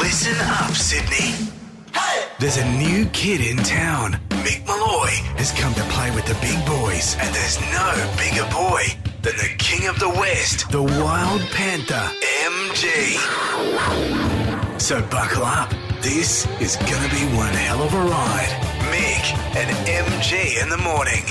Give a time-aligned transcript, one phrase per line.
[0.00, 1.34] Listen up, Sydney.
[2.38, 4.18] There's a new kid in town.
[4.30, 8.82] Mick Molloy has come to play with the big boys, and there's no bigger boy
[9.20, 12.10] than the king of the West, the Wild Panther,
[12.48, 12.80] MG.
[14.80, 15.68] So buckle up.
[16.00, 18.48] This is gonna be one hell of a ride.
[18.88, 21.22] Mick and MG in the morning.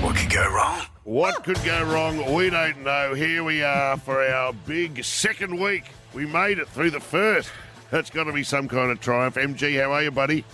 [0.02, 0.80] what could go wrong?
[1.04, 2.32] What could go wrong?
[2.32, 3.12] We don't know.
[3.12, 5.84] Here we are for our big second week.
[6.14, 7.50] We made it through the first.
[7.90, 9.34] That's got to be some kind of triumph.
[9.36, 10.44] MG, how are you, buddy?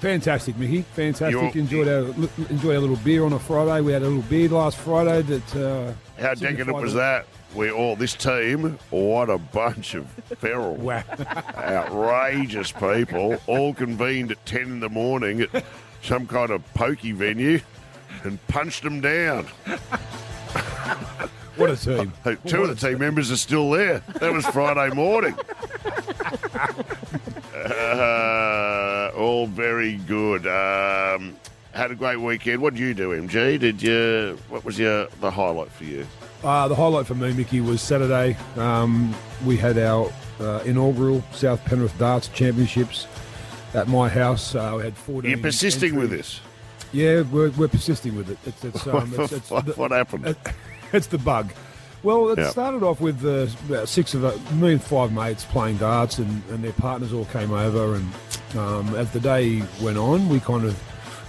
[0.00, 0.82] Fantastic, Mickey.
[0.82, 1.30] Fantastic.
[1.32, 2.06] You're- enjoyed our
[2.50, 3.80] enjoyed our little beer on a Friday.
[3.80, 5.22] We had a little beer last Friday.
[5.22, 7.26] That uh, How decadent was that?
[7.54, 10.06] We all, this team, what a bunch of
[10.38, 11.02] feral, Wow.
[11.56, 15.64] outrageous people, all convened at 10 in the morning at
[16.02, 17.58] some kind of pokey venue
[18.22, 19.48] and punched them down.
[21.60, 22.12] what a team!
[22.46, 24.00] Two of the team members are still there.
[24.20, 25.36] That was Friday morning.
[27.60, 30.46] Uh, all very good.
[30.46, 31.36] Um,
[31.72, 32.60] had a great weekend.
[32.62, 33.60] What did you do, MG?
[33.60, 34.38] Did you?
[34.48, 36.06] What was your the highlight for you?
[36.42, 38.36] Uh, the highlight for me, Mickey, was Saturday.
[38.56, 43.06] Um, we had our uh, inaugural South Penrith Darts Championships
[43.74, 44.54] at my house.
[44.54, 46.40] Uh, we had 14 You're persisting with this.
[46.92, 48.38] Yeah, we're, we're persisting with it.
[48.46, 50.34] It's, it's, um, it's, what, what happened?
[50.92, 51.52] It's the bug.
[52.02, 52.48] Well, it Yeah.
[52.50, 56.42] started off with uh, about six of us, me and five mates playing darts, and,
[56.50, 57.94] and their partners all came over.
[57.94, 58.12] And
[58.58, 60.80] um, as the day went on, we kind of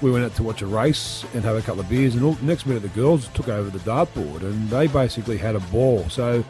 [0.01, 2.15] we went out to watch a race and have a couple of beers.
[2.15, 5.59] And all, next minute, the girls took over the dartboard, and they basically had a
[5.59, 6.07] ball.
[6.09, 6.43] So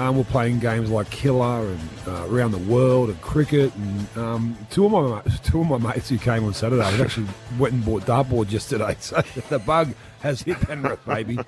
[0.00, 3.74] um, we're playing games like Killer and uh, around the world and cricket.
[3.74, 7.26] And um, two of my two of my mates who came on Saturday actually
[7.58, 8.96] went and bought dartboard yesterday.
[9.00, 11.38] So the bug has hit Penrith, baby.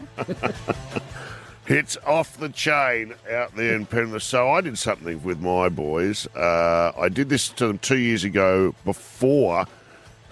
[1.67, 4.25] It's off the chain out there in Penrith.
[4.25, 6.27] So I did something with my boys.
[6.35, 9.67] Uh, I did this to them two years ago before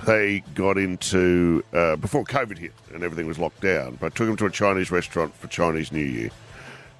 [0.06, 3.96] they got into uh, before COVID hit and everything was locked down.
[4.00, 6.30] But I took them to a Chinese restaurant for Chinese New Year,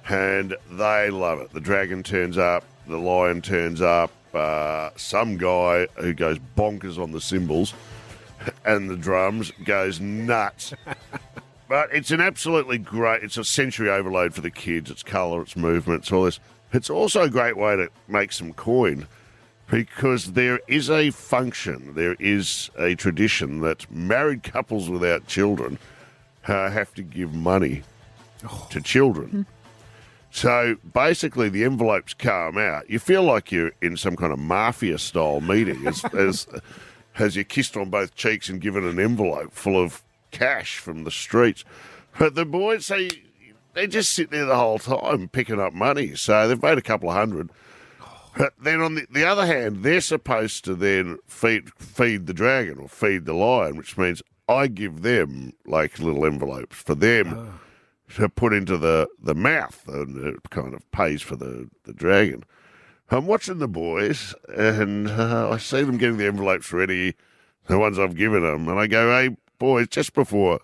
[0.09, 1.51] and they love it.
[1.51, 7.11] The dragon turns up, the lion turns up, uh, some guy who goes bonkers on
[7.11, 7.73] the cymbals,
[8.65, 10.73] and the drums goes nuts.
[11.71, 13.23] But it's an absolutely great.
[13.23, 14.91] It's a sensory overload for the kids.
[14.91, 16.37] It's colour, it's movement, it's all this.
[16.73, 19.07] It's also a great way to make some coin
[19.67, 25.79] because there is a function, there is a tradition that married couples without children
[26.45, 27.83] uh, have to give money
[28.69, 29.45] to children.
[30.31, 32.89] So basically, the envelopes come out.
[32.89, 36.47] You feel like you're in some kind of mafia style meeting as, as,
[37.19, 41.11] as you're kissed on both cheeks and given an envelope full of cash from the
[41.11, 41.65] streets.
[42.17, 43.09] But the boys, they,
[43.73, 46.15] they just sit there the whole time picking up money.
[46.15, 47.49] So they've made a couple of hundred.
[48.37, 52.79] But then on the, the other hand, they're supposed to then feed feed the dragon
[52.79, 57.51] or feed the lion, which means I give them like little envelopes for them to
[58.35, 62.43] put into the, the mouth, and it kind of pays for the, the dragon.
[63.09, 67.15] I'm watching the boys, and uh, I see them getting the envelopes ready,
[67.67, 70.61] the ones I've given them, and I go, "Hey, boys, just before,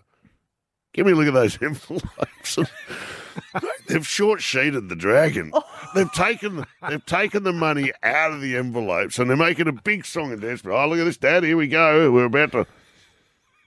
[0.93, 2.57] give me a look at those envelopes."
[3.87, 5.51] They've short sheeted the dragon.
[5.95, 10.05] They've taken they've taken the money out of the envelopes and they're making a big
[10.05, 10.61] song and dance.
[10.65, 11.43] Oh, look at this, Dad!
[11.43, 12.11] Here we go.
[12.11, 12.65] We're about to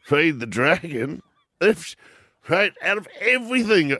[0.04, 1.22] feed the dragon.
[1.60, 1.96] They've
[2.50, 3.96] right out of everything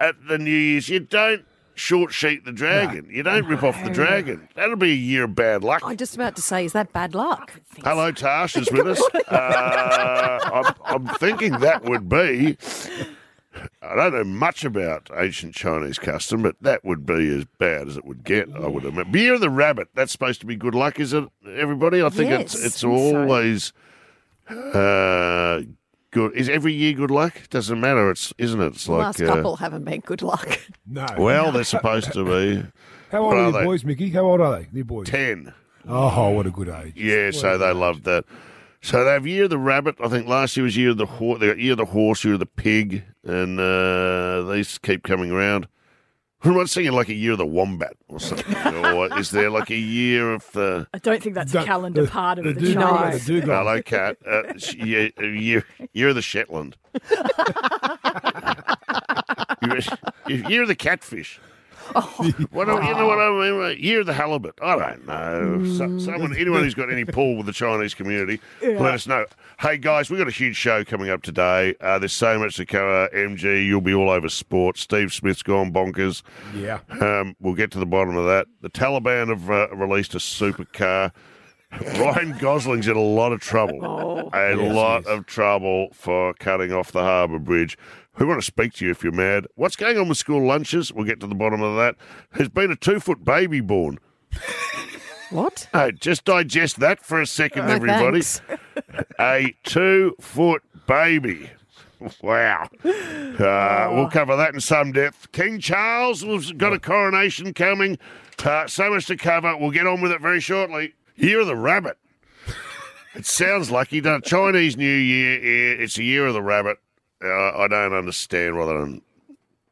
[0.00, 0.88] at the New Year's.
[0.88, 1.44] You don't
[1.74, 3.08] short sheet the dragon.
[3.10, 4.48] You don't rip off the dragon.
[4.54, 5.82] That'll be a year of bad luck.
[5.84, 7.52] I'm just about to say, is that bad luck?
[7.84, 9.02] Hello, Tash is with us.
[9.28, 10.38] Uh,
[10.86, 12.56] I'm, I'm thinking that would be.
[13.82, 17.96] I don't know much about ancient Chinese custom, but that would be as bad as
[17.98, 18.48] it would get.
[18.54, 19.12] I would imagine.
[19.12, 19.88] Beer of the rabbit.
[19.94, 21.24] That's supposed to be good luck, is it?
[21.46, 23.18] Everybody, I think it's Yes, it's I think so.
[23.20, 23.72] always
[24.48, 25.60] uh,
[26.10, 26.34] good.
[26.34, 27.48] Is every year good luck?
[27.50, 28.10] Doesn't matter.
[28.10, 28.66] It's isn't it?
[28.74, 30.58] It's The like last uh, couple haven't been good luck.
[30.90, 31.06] No.
[31.18, 32.66] well, they're supposed to be
[33.12, 34.08] how old what are are your boys, Mickey?
[34.08, 34.68] How old are they?
[34.72, 35.06] Your boys?
[35.06, 35.52] ten.
[35.86, 36.94] Oh, what a good age.
[36.96, 38.24] Yeah, so they loved that.
[38.80, 39.96] So they have Year of the Rabbit.
[40.02, 41.40] I think last year was Year of the Horse.
[41.40, 45.30] They got Year of the Horse, Year of the Pig, and uh, these keep coming
[45.30, 45.68] around.
[46.44, 48.54] I'm not singing like a Year of the Wombat or something.
[48.84, 52.08] or is there like a year of the I don't think that's a calendar the-
[52.10, 53.10] part of the the, do- show.
[53.12, 54.18] the do- Hello Cat?
[54.26, 56.76] Uh, sh- year, uh, year, year of the Shetland.
[59.62, 59.80] year,
[60.48, 61.40] year of the Catfish.
[62.50, 63.58] What you know what I mean?
[63.58, 64.58] Right, Year of the halibut.
[64.62, 65.64] I don't know.
[65.76, 69.24] So, someone, anyone who's got any pull with the Chinese community, let us know.
[69.60, 71.74] Hey guys, we've got a huge show coming up today.
[71.80, 73.08] Uh, there's so much to cover.
[73.14, 74.80] MG, you'll be all over sports.
[74.80, 76.22] Steve Smith's gone bonkers.
[76.54, 76.80] Yeah.
[77.00, 78.46] Um, we'll get to the bottom of that.
[78.60, 81.12] The Taliban have uh, released a supercar.
[81.98, 84.30] Ryan Gosling's in a lot of trouble.
[84.32, 87.76] a lot of trouble for cutting off the Harbour Bridge.
[88.18, 89.46] We want to speak to you if you're mad.
[89.54, 90.92] What's going on with school lunches?
[90.92, 91.96] We'll get to the bottom of that.
[92.34, 93.98] There's been a two foot baby born.
[95.30, 95.68] What?
[95.74, 98.22] Hey, just digest that for a second, No, everybody.
[99.20, 101.50] A two foot baby.
[102.22, 102.70] Wow.
[102.82, 105.30] Uh, we'll cover that in some depth.
[105.32, 107.98] King Charles has got a coronation coming.
[108.42, 109.54] Uh, so much to cover.
[109.54, 110.94] We'll get on with it very shortly.
[111.16, 111.98] Year of the Rabbit.
[113.14, 115.78] It sounds like you done Chinese New Year.
[115.78, 116.78] It's a year of the rabbit.
[117.22, 119.02] Uh, I don't understand why they don't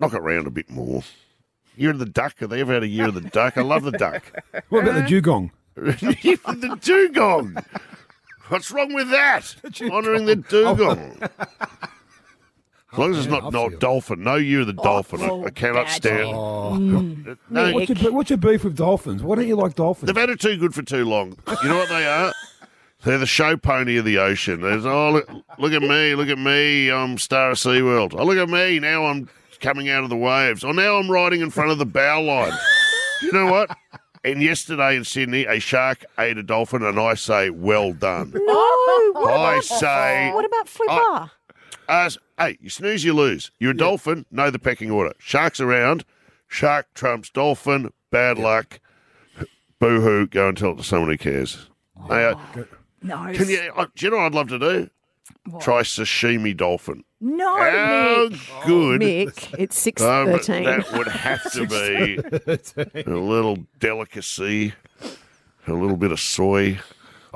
[0.01, 1.03] knock it round a bit more.
[1.77, 2.35] Year of the duck.
[2.39, 3.57] Have they ever had a year of the duck?
[3.57, 4.23] I love the duck.
[4.69, 5.51] What about the dugong?
[5.77, 7.57] the dugong.
[8.49, 9.55] What's wrong with that?
[9.83, 11.19] Honouring the dugong.
[12.93, 14.23] As long as it's not, not dolphin.
[14.25, 15.21] No year of the dolphin.
[15.21, 16.31] I- I, cannot stand.
[16.35, 16.77] Oh,
[17.51, 19.23] No, what's, your, what's your beef with dolphins?
[19.23, 20.07] Why don't you like dolphins?
[20.07, 21.37] They've had it too good for too long.
[21.63, 22.33] You know what they are?
[23.07, 24.63] They're the show pony of the ocean.
[24.63, 28.19] There's oh look, look at me, look at me, I'm star of SeaWorld.
[28.19, 29.29] Oh look at me, now I'm
[29.61, 30.65] coming out of the waves.
[30.65, 32.53] Oh now I'm riding in front of the bow line.
[33.23, 33.71] You know what?
[34.25, 38.35] And yesterday in Sydney, a shark ate a dolphin, and I say, well done.
[38.49, 41.31] Oh, what I about, say, what about Flipper?
[41.89, 43.53] uh, hey, you snooze, you lose.
[43.61, 45.15] You're a dolphin, know the pecking order.
[45.19, 46.05] Sharks around,
[46.49, 48.81] shark trumps dolphin, bad luck,
[49.79, 51.69] boo hoo, go and tell it to someone who cares.
[52.11, 52.35] Uh,
[53.07, 53.33] No.
[53.35, 54.91] can you, uh, do you know what I'd love to do?
[55.61, 57.05] Try sashimi dolphin.
[57.21, 58.41] No, How Nick.
[58.67, 59.01] good.
[59.01, 60.65] Mick, it's six but thirteen.
[60.65, 64.75] that would have to be a little delicacy,
[65.67, 66.79] a little bit of soy.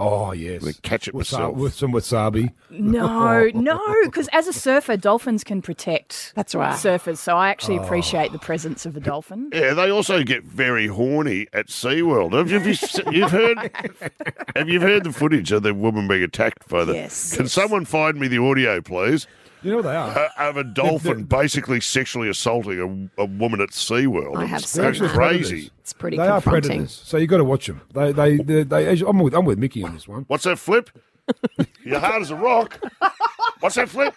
[0.01, 0.65] Oh yes.
[0.65, 1.57] They catch it Wasa- myself.
[1.57, 2.53] with some wasabi.
[2.71, 6.73] No, no, because as a surfer, dolphins can protect That's right.
[6.73, 7.19] surfers.
[7.19, 7.83] So I actually oh.
[7.83, 9.51] appreciate the presence of a dolphin.
[9.61, 12.33] Yeah, they also get very horny at SeaWorld.
[12.33, 13.59] Have you, have you se- you've heard
[14.57, 17.37] have you heard the footage of the woman being attacked by the Yes.
[17.37, 19.27] Can someone find me the audio, please?
[19.63, 20.19] You know what they are.
[20.19, 24.37] Uh, of a dolphin basically sexually assaulting a, a woman at SeaWorld.
[24.37, 25.15] I have It's seen actually that.
[25.17, 25.71] crazy.
[25.81, 27.81] It's pretty they are predators, so you got to watch them.
[27.93, 30.25] They, they, they, they I'm with, I'm with Mickey on this one.
[30.29, 30.91] What's that flip?
[31.85, 32.81] You're hard as a rock.
[33.61, 34.15] What's that flip?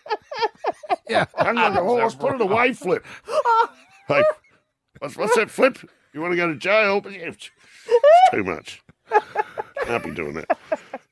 [1.10, 1.26] Yeah.
[1.38, 2.16] Hang on like a horse.
[2.16, 3.06] Put it away, flip.
[4.08, 4.24] Hey,
[5.00, 5.78] what's, what's that flip?
[6.14, 7.02] You want to go to jail?
[7.02, 7.50] But yeah, it's
[8.32, 8.82] too much.
[9.84, 10.58] Can't be doing that.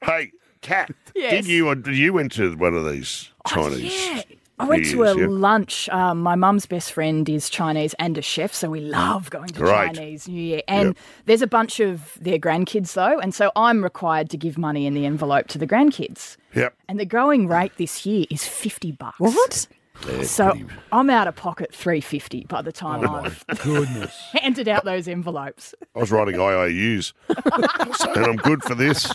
[0.03, 0.31] Hey,
[0.61, 1.31] Kat, Yes.
[1.31, 3.93] did you or did you went to one of these Chinese?
[4.05, 4.21] Yeah.
[4.59, 5.25] I went to a years, yeah?
[5.27, 5.89] lunch.
[5.89, 9.53] Um, my mum's best friend is Chinese and a chef, so we love going to
[9.59, 9.95] Great.
[9.95, 10.61] Chinese New Year.
[10.67, 10.97] And Yep.
[11.25, 14.93] there's a bunch of their grandkids, though, and so I'm required to give money in
[14.93, 16.37] the envelope to the grandkids.
[16.53, 16.75] Yep.
[16.87, 19.19] And the growing rate this year is 50 bucks.
[19.19, 19.67] What?
[20.23, 20.53] So
[20.91, 24.15] I'm out of pocket 350 by the time Oh, I've Goodness.
[24.33, 25.73] handed out those envelopes.
[25.95, 29.11] I was writing IOUs, and I'm good for this.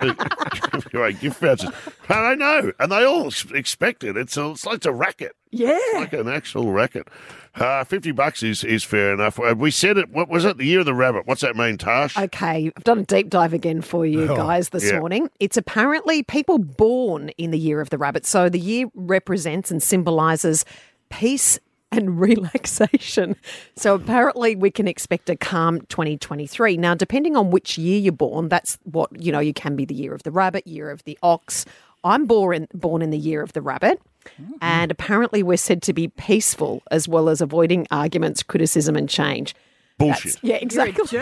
[0.00, 1.70] Anyway, gift vouchers.
[2.08, 4.16] And I know, and they all expect it.
[4.16, 5.32] It's a, it's like a racket.
[5.50, 5.78] Yeah.
[5.94, 7.08] like an actual racket.
[7.54, 9.40] Uh, Fifty bucks is, is fair enough.
[9.40, 10.10] Uh, we said it.
[10.10, 10.58] What was it?
[10.58, 11.26] The year of the rabbit.
[11.26, 12.16] What's that mean, Tash?
[12.16, 15.00] Okay, I've done a deep dive again for you guys this yeah.
[15.00, 15.30] morning.
[15.40, 18.26] It's apparently people born in the year of the rabbit.
[18.26, 20.64] So the year represents and symbolizes
[21.10, 21.58] peace
[21.92, 23.36] and relaxation.
[23.76, 26.76] So apparently we can expect a calm 2023.
[26.76, 29.94] Now, depending on which year you're born, that's what, you know, you can be the
[29.94, 31.64] year of the rabbit, year of the ox.
[32.04, 34.00] I'm born born in the year of the rabbit.
[34.40, 34.52] Mm-hmm.
[34.60, 39.54] And apparently we're said to be peaceful as well as avoiding arguments, criticism and change.
[39.96, 40.36] Bullshit.
[40.42, 41.18] Yeah, You're a exactly.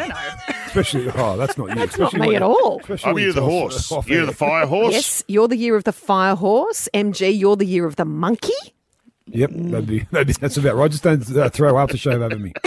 [0.67, 1.75] Especially, oh, that's not you.
[1.77, 2.81] That's not me at all.
[2.81, 3.77] especially I'm when year you of the horse.
[3.77, 4.93] us off Year of the fire horse.
[4.93, 6.87] Yes, you're the year of the fire horse.
[6.93, 8.53] MG, you're the year of the monkey.
[9.29, 10.91] Yep, that'd be, that'd be, that's about right.
[10.91, 12.53] Just don't uh, throw aftershave over me.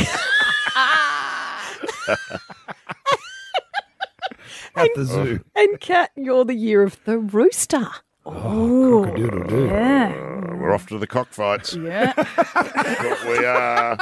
[4.75, 5.43] At the zoo.
[5.55, 7.87] And Cat, you're the year of the rooster.
[8.23, 9.65] Cock-a-doodle doo.
[9.65, 10.13] Yeah.
[10.15, 11.75] Uh, we're off to the cockfights.
[11.75, 12.13] Yeah.
[12.53, 13.97] But we are.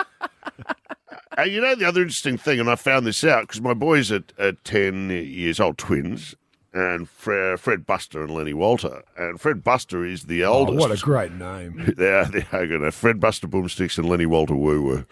[1.38, 4.12] And you know the other interesting thing, and I found this out because my boys
[4.12, 6.36] are, are ten years old, twins,
[6.74, 10.80] and Fred, Fred Buster and Lenny Walter, and Fred Buster is the Oh, oldest.
[10.80, 11.94] what a great name.
[11.98, 15.06] They are, they are going to Fred Buster Boomsticks and Lenny Walter Woo Woo.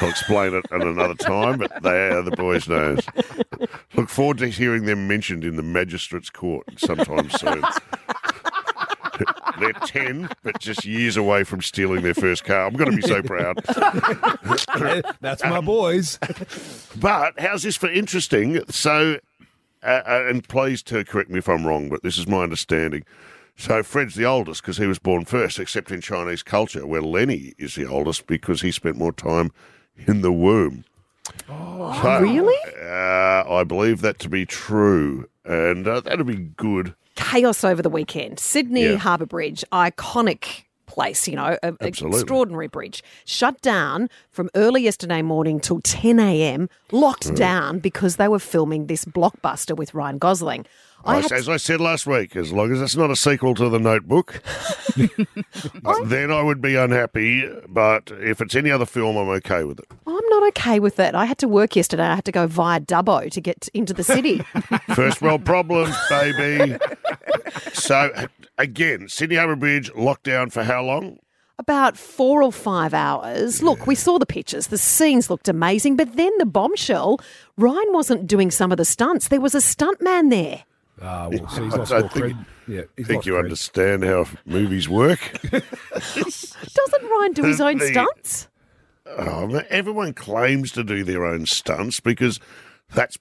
[0.00, 3.06] I'll explain it at another time, but they are the boys' names.
[3.94, 7.62] Look forward to hearing them mentioned in the magistrate's court sometime soon.
[9.60, 12.66] They're 10, but just years away from stealing their first car.
[12.66, 13.56] I'm going to be so proud.
[15.20, 16.18] That's my boys.
[16.96, 18.60] But how's this for interesting?
[18.70, 19.18] So,
[19.84, 23.04] and please to correct me if I'm wrong, but this is my understanding.
[23.56, 27.54] So Fred's the oldest because he was born first, except in Chinese culture, where Lenny
[27.58, 29.52] is the oldest because he spent more time
[30.06, 30.84] in the womb.
[31.48, 32.58] Oh, really?
[32.82, 36.94] Uh, I believe that to be true, and uh, that'd be good.
[37.14, 38.40] Chaos over the weekend.
[38.40, 38.96] Sydney Yeah.
[38.96, 40.63] Harbour Bridge, iconic
[40.94, 46.68] place, you know, an extraordinary bridge, shut down from early yesterday morning till 10 a.m.,
[46.92, 47.36] locked Mm.
[47.36, 50.64] down because they were filming this blockbuster with Ryan Gosling.
[51.06, 53.78] I as I said last week, as long as it's not a sequel to The
[53.78, 54.40] Notebook,
[56.06, 57.46] then I would be unhappy.
[57.68, 59.86] But if it's any other film, I'm okay with it.
[60.06, 61.14] I'm not okay with it.
[61.14, 62.04] I had to work yesterday.
[62.04, 64.38] I had to go via Dubbo to get into the city.
[64.94, 66.76] First world problems, baby.
[67.74, 68.10] So,
[68.58, 71.18] again, Sydney Harbour Bridge locked down for how long?
[71.58, 73.62] About four or five hours.
[73.62, 74.66] Look, we saw the pictures.
[74.66, 77.20] The scenes looked amazing, but then the bombshell.
[77.56, 79.28] Ryan wasn't doing some of the stunts.
[79.28, 80.64] There was a stuntman there.
[81.00, 82.46] Ah, well, see, he's lost I all think- cred.
[82.66, 83.38] Yeah, he's think lost you cred.
[83.40, 85.20] understand how movies work.
[85.52, 88.48] Doesn't Ryan do his own The- stunts?
[89.06, 92.40] Oh, man, everyone claims to do their own stunts because
[92.92, 93.18] that's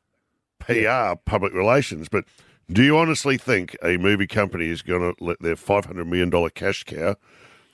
[0.60, 2.08] PR, public relations.
[2.10, 2.24] But
[2.72, 6.84] do you honestly think a movie company is going to let their $500 million cash
[6.84, 7.16] cow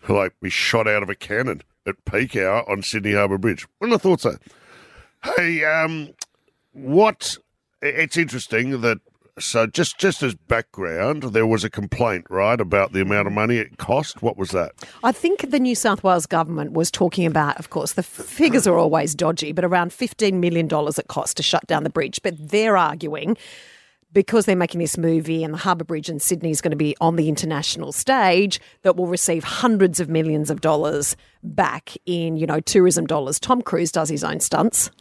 [0.08, 3.68] like be shot out of a cannon at peak hour on Sydney Harbour Bridge?
[3.80, 4.38] Wouldn't thought so.
[5.36, 6.10] Hey, um,
[6.74, 7.38] what?
[7.82, 9.00] It's interesting that.
[9.38, 13.56] So, just just as background, there was a complaint, right, about the amount of money
[13.56, 14.22] it cost.
[14.22, 14.74] What was that?
[15.02, 18.78] I think the New South Wales government was talking about, of course, the figures are
[18.78, 22.20] always dodgy, but around $15 million it cost to shut down the bridge.
[22.22, 23.38] But they're arguing
[24.14, 26.96] because they're making this movie and the Harbour Bridge in Sydney is going to be
[27.00, 32.48] on the international stage that will receive hundreds of millions of dollars back in, you
[32.48, 33.40] know, tourism dollars.
[33.40, 34.92] Tom Cruise does his own stunts.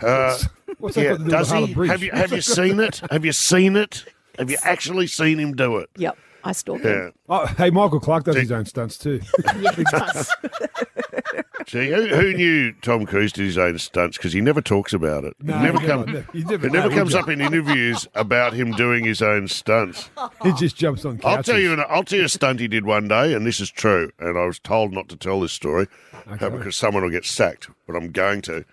[0.00, 0.38] Uh,
[0.78, 1.72] What's Yeah, got to do with does he?
[1.86, 3.02] Have you have you seen it?
[3.10, 4.04] Have you seen it?
[4.38, 5.90] Have you actually seen him do it?
[5.96, 7.06] Yep, I stalked Yeah.
[7.06, 7.12] him.
[7.28, 9.20] Oh, hey, Michael Clark does his own stunts too.
[9.60, 10.30] Yeah, he does.
[11.66, 14.16] Gee, who, who knew Tom Cruise did his own stunts?
[14.16, 15.34] Because he never talks about it.
[15.40, 18.06] No, it never, you come- never- you never it never know, comes up in interviews
[18.14, 20.10] about him doing his own stunts.
[20.42, 21.36] he just jumps on couches.
[21.36, 21.72] I'll tell you.
[21.72, 24.10] An, I'll tell you a stunt he did one day, and this is true.
[24.18, 25.86] And I was told not to tell this story
[26.26, 28.64] uh, because someone will get sacked, but I'm going to.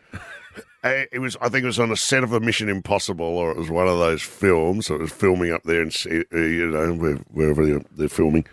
[0.84, 3.58] It was, I think, it was on a set of a Mission Impossible, or it
[3.58, 4.90] was one of those films.
[4.90, 6.94] It was filming up there, in, Se- uh, you know,
[7.32, 8.46] wherever they're, they're filming,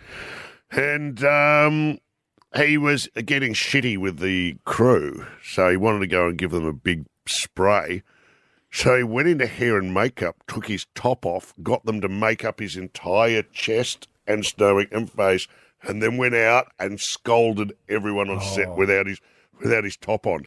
[0.71, 1.99] and um,
[2.55, 6.65] he was getting shitty with the crew, so he wanted to go and give them
[6.65, 8.03] a big spray.
[8.71, 12.43] So he went into hair and makeup, took his top off, got them to make
[12.43, 15.47] up his entire chest and stomach and face,
[15.83, 19.21] and then went out and scolded everyone on set without his
[19.61, 20.45] without his top on.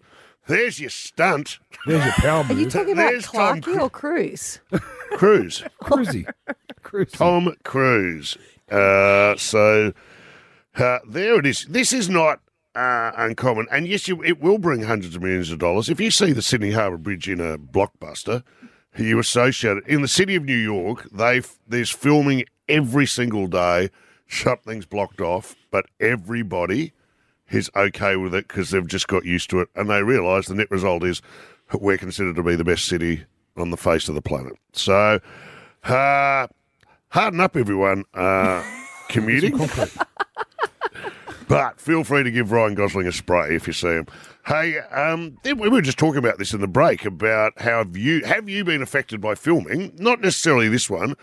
[0.51, 2.73] There's your stunt, There's your power Are you move.
[2.73, 4.61] talking about There's Tom Clarky or Cruise?
[5.13, 6.29] Cruise, Cruisy.
[6.83, 7.13] Cruisy.
[7.13, 8.37] Tom Cruise.
[8.71, 9.93] Uh, so
[10.77, 11.67] uh, there it is.
[11.67, 12.41] This is not
[12.75, 15.89] uh, uncommon, and yes, you, it will bring hundreds of millions of dollars.
[15.89, 18.43] If you see the Sydney Harbour Bridge in a blockbuster,
[18.97, 21.09] you associate it in the city of New York.
[21.13, 23.91] They there's filming every single day.
[24.29, 26.93] Something's blocked off, but everybody
[27.51, 30.55] is okay with it because they've just got used to it, and they realise the
[30.55, 31.23] net result is
[31.73, 33.25] we're considered to be the best city
[33.57, 34.55] on the face of the planet.
[34.73, 35.21] So,
[35.85, 36.47] uh,
[37.09, 38.05] harden up, everyone.
[38.15, 38.65] Uh,
[39.09, 39.59] commuting.
[41.51, 44.07] But feel free to give Ryan Gosling a spray if you see him.
[44.47, 48.25] Hey, um, we were just talking about this in the break about how have you
[48.25, 49.93] have you been affected by filming?
[49.99, 51.17] Not necessarily this one.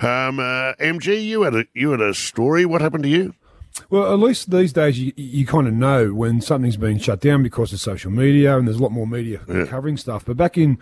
[0.00, 2.64] Um, uh, MG, you had a you had a story.
[2.64, 3.34] What happened to you?
[3.90, 7.42] Well, at least these days you, you kind of know when something's been shut down
[7.42, 10.24] because of social media, and there's a lot more media covering stuff.
[10.24, 10.78] But back in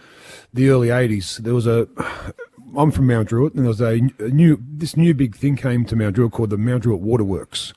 [0.53, 1.89] the early '80s, there was a.
[2.77, 5.85] I'm from Mount Druitt, and there was a, a new this new big thing came
[5.85, 7.73] to Mount Druitt called the Mount Druitt Waterworks.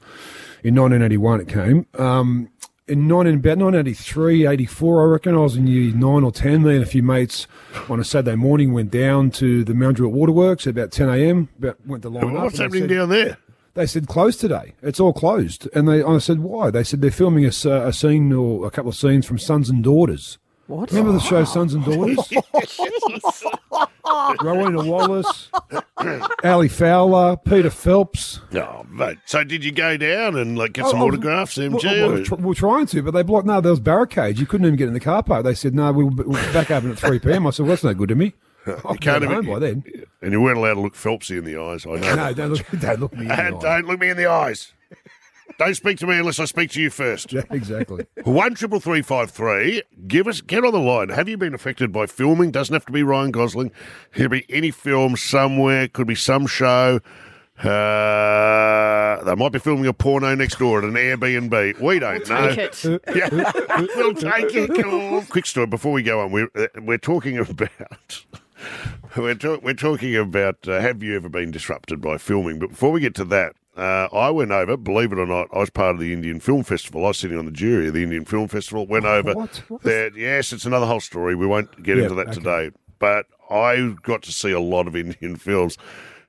[0.63, 1.85] In 1981, it came.
[1.99, 2.49] Um,
[2.87, 6.63] in 19, about 1983, 84, I reckon, I was in year nine or 10.
[6.63, 7.45] Me and a few mates
[7.89, 11.49] on a Saturday morning went down to the Mount Druitt Waterworks at about 10 a.m.
[11.59, 12.43] About, went to line up.
[12.45, 13.37] What's and happening said- down there?
[13.77, 14.73] They said closed today.
[14.81, 15.69] It's all closed.
[15.75, 16.71] And they, I said, why?
[16.71, 20.39] They said they're filming a scene or a couple of scenes from Sons and Daughters.
[20.65, 20.89] What?
[20.89, 22.17] Remember the show Sons and Daughters?
[24.41, 25.51] Rowena Wallace,
[26.43, 28.39] Ally Fowler, Peter Phelps.
[28.51, 29.19] No, mate.
[29.25, 31.83] So did you go down and like get Oh, some oh, autographs, MG?
[31.83, 33.45] We, we, were we were trying to, but they blocked.
[33.45, 34.39] No, there was barricades.
[34.39, 35.43] You couldn't even get in the car park.
[35.43, 37.45] They said, no, we'll, be- we'll be back open at 3 p.m.
[37.45, 38.33] I said, well, that's no good to me.
[38.85, 39.83] I'll be at home by then.
[40.21, 41.85] And you weren't allowed to look Phelpsy in the eyes.
[41.85, 42.15] I know.
[42.15, 43.59] No, don't look, don't look me in the And eye.
[43.59, 44.73] don't look me in the eyes.
[45.59, 47.31] Don't speak to me unless I speak to you first.
[47.31, 48.05] Yeah, exactly.
[48.25, 49.81] One triple three five three.
[50.07, 51.09] Give us get on the line.
[51.09, 52.51] Have you been affected by filming?
[52.51, 53.67] Doesn't have to be Ryan Gosling.
[54.13, 55.87] It could be any film somewhere.
[55.87, 56.99] Could be some show.
[57.59, 61.79] Uh, they might be filming a porno next door at an Airbnb.
[61.79, 62.53] We don't know.
[62.53, 63.01] Take it.
[63.15, 63.29] Yeah,
[63.95, 65.29] we'll take it.
[65.29, 66.31] Quick story before we go on.
[66.31, 68.25] We're uh, we're talking about.
[69.15, 72.59] We're, talk, we're talking about uh, have you ever been disrupted by filming?
[72.59, 75.59] But before we get to that, uh, I went over, believe it or not, I
[75.59, 77.03] was part of the Indian Film Festival.
[77.05, 78.85] I was sitting on the jury of the Indian Film Festival.
[78.85, 79.33] Went over.
[79.33, 79.63] what?
[79.69, 79.81] What?
[79.83, 81.35] There, yes, it's another whole story.
[81.35, 82.35] We won't get Yeah, into that okay.
[82.35, 82.71] today.
[82.99, 85.77] But I got to see a lot of Indian films.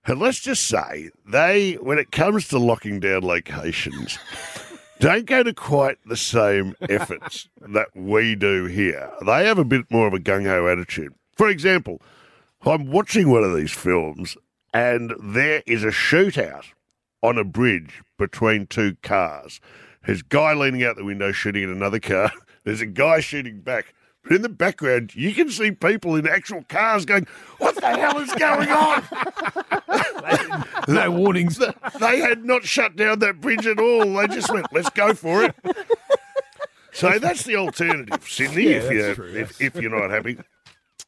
[0.07, 4.19] And let's just say, they, when it comes to locking down locations,
[5.01, 9.11] don't go to quite the same efforts that we do here.
[9.27, 11.13] They have a bit more of a gung ho attitude.
[11.37, 12.01] For example,
[12.63, 14.37] I'm watching one of these films
[14.75, 16.67] and there is a shootout
[17.23, 19.61] on a bridge between two cars.
[20.07, 22.33] There's a guy leaning out the window shooting at another car.
[22.65, 23.95] There's a guy shooting back.
[24.23, 27.27] But in the background, you can see people in actual cars going,
[27.59, 30.65] What the hell is going on?
[30.89, 31.59] No warnings.
[31.59, 34.15] They had not shut down that bridge at all.
[34.15, 35.55] They just went, let's go for it.
[36.93, 40.39] So that's the alternative, Sydney, Yeah, if, you're, if, if you're not happy.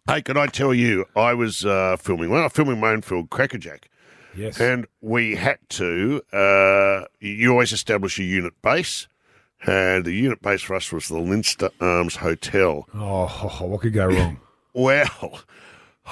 [0.07, 3.28] Hey, can I tell you, I was uh, filming, well, I'm filming my own film,
[3.28, 3.88] Crackerjack,
[4.35, 4.61] Yes.
[4.61, 9.07] and we had to, uh, you always establish a unit base,
[9.66, 12.88] and the unit base for us was the Leinster Arms Hotel.
[12.95, 13.26] oh,
[13.61, 14.40] what could go wrong?
[14.73, 15.40] Well,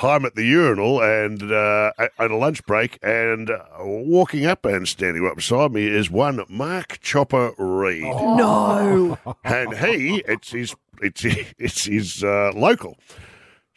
[0.03, 4.65] I'm at the urinal and uh, at at a lunch break, and uh, walking up
[4.65, 9.17] and standing right beside me is one Mark Chopper Read, No.
[9.45, 12.99] and he it's his it's his, it's his uh, local.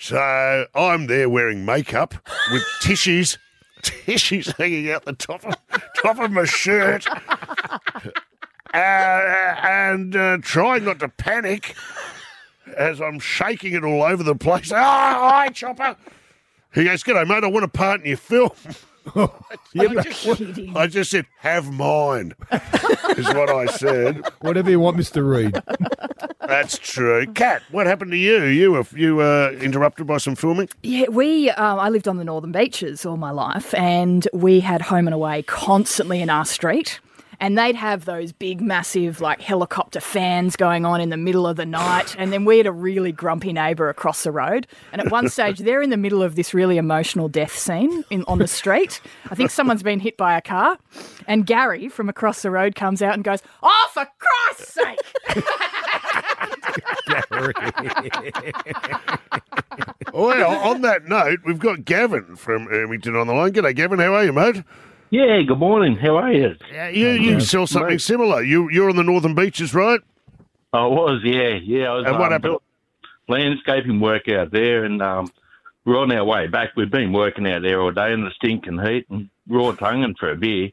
[0.02, 2.16] So I'm there wearing makeup
[2.52, 3.38] with tissues.
[3.84, 5.56] Tissues hanging out the top of
[6.02, 7.06] top of my shirt,
[8.74, 11.76] uh, and uh, trying not to panic
[12.76, 14.72] as I'm shaking it all over the place.
[14.72, 15.96] Oh, hi, Chopper.
[16.74, 17.44] He goes, G'day, mate.
[17.44, 18.52] I want a part in your film.
[19.74, 20.28] Yeah, I, just,
[20.76, 22.34] I just said, have mine,
[23.18, 24.22] is what I said.
[24.42, 25.26] whatever you want, Mr.
[25.26, 25.64] Read.
[26.46, 27.26] That's true.
[27.28, 28.44] Kat, what happened to you?
[28.44, 30.68] You were you were interrupted by some filming?
[30.84, 31.50] Yeah, we.
[31.52, 35.14] Um, I lived on the northern beaches all my life, and we had home and
[35.14, 37.00] away constantly in our street.
[37.42, 41.58] And they'd have those big, massive, like helicopter fans going on in the middle of
[41.58, 42.16] the night.
[42.18, 44.68] And then we had a really grumpy neighbour across the road.
[44.94, 48.24] And at one stage, they're in the middle of this really emotional death scene in,
[48.28, 49.02] on the street.
[49.30, 50.78] I think someone's been hit by a car.
[51.28, 55.00] And Gary from across the road comes out and goes, Oh, for Christ's sake!
[60.14, 63.54] Well, oh, on that note, we've got Gavin from Ermington on the line.
[63.54, 64.00] G'day, Gavin.
[64.00, 64.64] How are you, mate?
[65.12, 65.98] Yeah, good morning.
[65.98, 66.56] How are you?
[66.72, 68.02] Yeah, you you sell something mate.
[68.02, 68.42] similar.
[68.44, 70.00] You you're on the northern beaches, right?
[70.74, 71.92] I was, yeah, yeah.
[71.92, 72.58] I was, And what um, happened?
[73.28, 75.30] doing Landscaping work out there, and um,
[75.84, 76.70] we're on our way back.
[76.78, 80.32] We've been working out there all day in the stinking heat and raw tonguing for
[80.32, 80.72] a beer.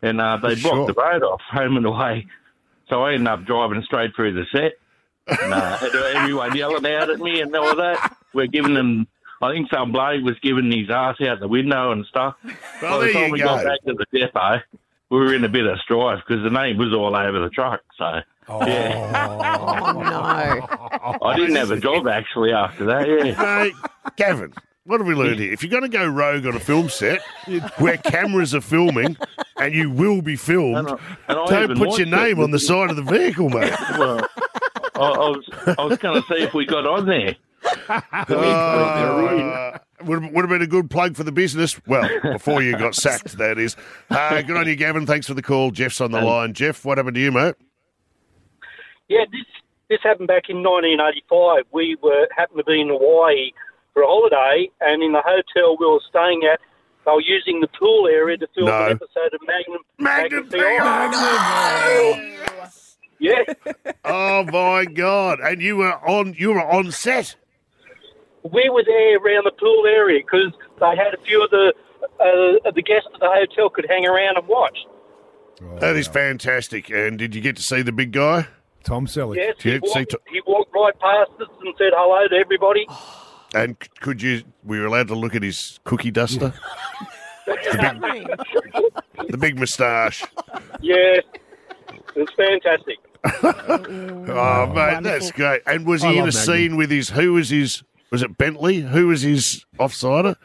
[0.00, 0.74] And uh, they Sure.
[0.74, 2.26] blocked the road off home and away.
[2.88, 4.72] So I ended up driving straight through the set.
[5.42, 8.16] And uh, had everyone yelling out at me and all that.
[8.32, 9.06] We're giving them,
[9.42, 12.36] I think some bloke was giving his ass out the window and stuff.
[12.44, 13.44] Well, By the there time you we go.
[13.46, 14.60] got back to the depot,
[15.10, 17.80] we were in a bit of strife because the name was all over the truck.
[17.98, 18.66] So oh.
[18.66, 21.18] yeah, Oh, no.
[21.26, 23.08] I didn't have a job actually after that.
[23.08, 23.72] Yeah, Hey,
[24.16, 24.52] Gavin,
[24.84, 25.52] what have we learned here?
[25.52, 27.20] If you're going to go rogue on a film set
[27.78, 29.16] where cameras are filming
[29.56, 30.92] and you will be filmed, And I-
[31.28, 32.06] and I don't put your watched it.
[32.08, 33.72] name on the side of the vehicle, mate.
[33.98, 34.20] well,
[34.94, 37.34] I, I was I was going to see if we got on there.
[38.12, 41.80] Uh, would, would have been a good plug for the business.
[41.86, 43.76] Well, before you got sacked, that is.
[44.10, 45.06] Uh, good on you, Gavin.
[45.06, 45.70] Thanks for the call.
[45.70, 46.52] Jeff's on the line.
[46.54, 47.54] Jeff, what happened to you, mate?
[49.08, 49.46] Yeah, this
[49.88, 51.64] this happened back in 1985.
[51.72, 53.50] We were happened to be in Hawaii
[53.92, 56.58] for a holiday, and in the hotel we were staying at,
[57.04, 58.86] they were using the pool area to film No.
[58.86, 59.82] an episode of Magnum.
[59.98, 62.28] Magnum PI.
[63.18, 63.44] Yeah,
[64.04, 65.38] Oh my God!
[65.40, 66.34] And you were on.
[66.36, 67.36] You were on set.
[68.50, 71.72] We were there around the pool area because they had a few of the
[72.20, 74.78] uh, the guests at the hotel could hang around and watch.
[75.80, 76.90] That is fantastic.
[76.90, 78.48] And did you get to see the big guy?
[78.82, 79.36] Tom Selleck.
[79.36, 82.34] Yes, he Yeah, see walked, to- he walked right past us and said hello to
[82.34, 82.86] everybody.
[83.54, 84.42] And could you?
[84.64, 86.52] We were allowed to look at his cookie duster?
[87.46, 90.24] the big moustache.
[90.80, 91.26] Yeah, it
[92.16, 92.98] was fantastic.
[94.34, 95.62] Oh, mate, that's great.
[95.66, 96.56] And was I he in a love Magnum.
[96.56, 97.10] scene with his?
[97.10, 97.82] Who was his?
[98.12, 98.80] Was it Bentley?
[98.80, 100.36] Who was his offsider?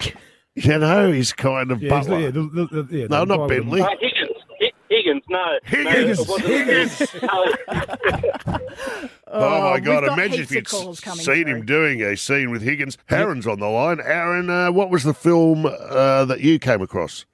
[0.54, 2.20] You know, he's kind of Yeah, butler.
[2.20, 3.80] yeah, the- the- the- yeah, no, not guy Bentley.
[3.80, 4.36] Uh, Higgins.
[4.60, 5.58] Hi- Higgins, no.
[5.64, 7.14] Higgins, No, Higgins.
[7.22, 7.44] No,
[9.34, 10.04] Oh, my God!
[10.04, 11.54] Imagine if you'd of calls coming seen through.
[11.54, 12.98] him doing a scene with Higgins.
[13.10, 13.98] Aaron's on the line.
[14.04, 17.24] Aaron, uh, what was the film uh, that you came across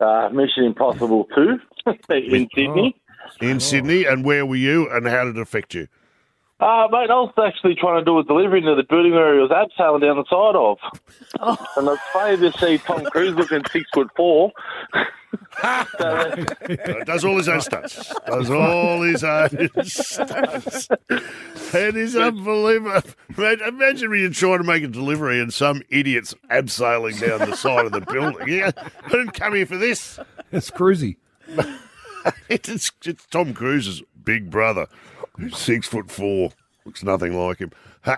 [0.00, 1.58] Uh, Mission Impossible 2
[2.10, 2.96] in Sydney.
[3.40, 5.86] in Sydney, and where were you, and how did it affect you?
[6.60, 9.40] Uh, mate, I was actually trying to do a delivery into the building where he
[9.40, 10.78] was abseiling down the side of.
[11.76, 14.52] And it's funny to see Tom Cruise looking six foot four.
[15.62, 16.34] Uh,
[17.04, 18.12] does all his own stunts.
[18.26, 20.88] Does all his own stunts.
[21.74, 23.02] It is unbelievable.
[23.36, 27.56] Mate, imagine when you're trying to make a delivery and some idiot's abseiling down the
[27.56, 28.48] side of the building.
[28.48, 28.70] Yeah,
[29.04, 30.18] I didn't come here for this.
[30.52, 31.16] It's cruisy.
[32.48, 35.17] It's, it's Tom Cruise's big brother, who's
[35.52, 36.50] six foot four,
[36.84, 37.70] looks nothing like him.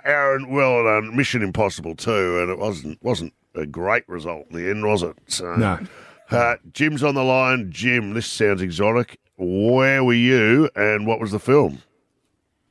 [0.05, 1.17] Aaron, well done.
[1.17, 5.17] Mission Impossible too, and it wasn't wasn't a great result in the end, was it?
[5.27, 5.79] So, No.
[6.31, 7.71] Uh, Jim's on the line.
[7.73, 9.19] Jim, this sounds exotic.
[9.37, 11.83] Where were you, and what was the film?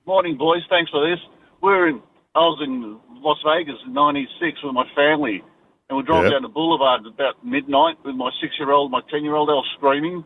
[0.05, 0.61] Morning, boys.
[0.69, 1.19] Thanks for this.
[1.61, 2.01] We're in.
[2.35, 5.43] I was in Las Vegas in '96 with my family,
[5.89, 9.49] and we're driving down the boulevard at about midnight with my six-year-old, my ten-year-old.
[9.49, 10.23] They were screaming,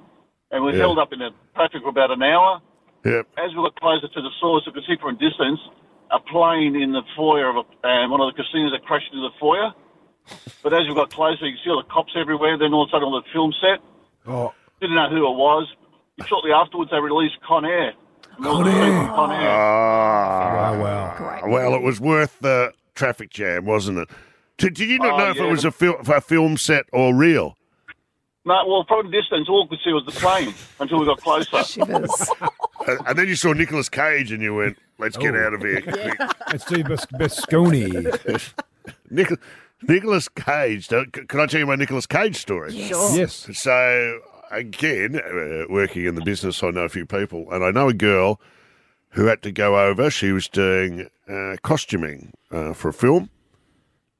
[0.51, 0.79] and we Yeah.
[0.79, 2.62] held up in the traffic for about an hour.
[3.05, 3.27] Yep.
[3.37, 5.59] As we got closer to the source, you could see from a distance
[6.11, 9.21] a plane in the foyer of a, um, one of the casinos that crashed into
[9.27, 9.73] the foyer.
[10.63, 12.57] But as we got closer, you could see all the cops everywhere.
[12.57, 13.79] Then all of a sudden, on the film set,
[14.25, 15.67] Oh, didn't know who it was.
[16.27, 17.93] Shortly afterwards, they released Con Air.
[18.41, 19.07] Con Air.
[19.09, 19.49] Con Air.
[19.49, 21.41] Ah, wow, wow.
[21.49, 24.09] well, it was worth the traffic jam, wasn't it?
[24.57, 27.13] Did, did you not Oh, know if it was a, fil- a film set or
[27.13, 27.57] real?
[28.45, 31.21] No, well, from a distance, all we could see was the plane until we got
[31.21, 31.63] closer.
[31.63, 32.29] Shivers.
[32.88, 35.39] And, and then you saw Nicolas Cage, and you went, "Let's get Oh.
[35.45, 38.41] out of here." quick." It's Steve Bas- Basconi.
[39.10, 39.39] Nic-
[39.88, 40.89] Nicolas Cage.
[40.89, 42.73] don't- c- Can I tell you my Nicolas Cage story?
[42.73, 43.47] yes.
[43.53, 44.19] So
[44.51, 47.93] again, uh, working in the business, I know a few people, and I know a
[47.93, 48.41] girl
[49.12, 50.10] who had to go over.
[50.10, 53.29] She was doing uh, costuming uh, for a film,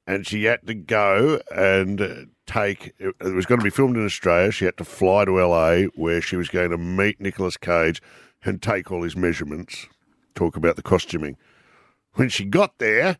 [0.06, 2.14] and she had to go and uh,
[2.46, 2.94] take.
[2.98, 4.50] It, it was going to be filmed in Australia.
[4.50, 8.02] She had to fly to LA, where she was going to meet Nicolas Cage
[8.44, 9.86] and take all his measurements.
[10.34, 11.36] Talk about the costuming.
[12.14, 13.18] When she got there,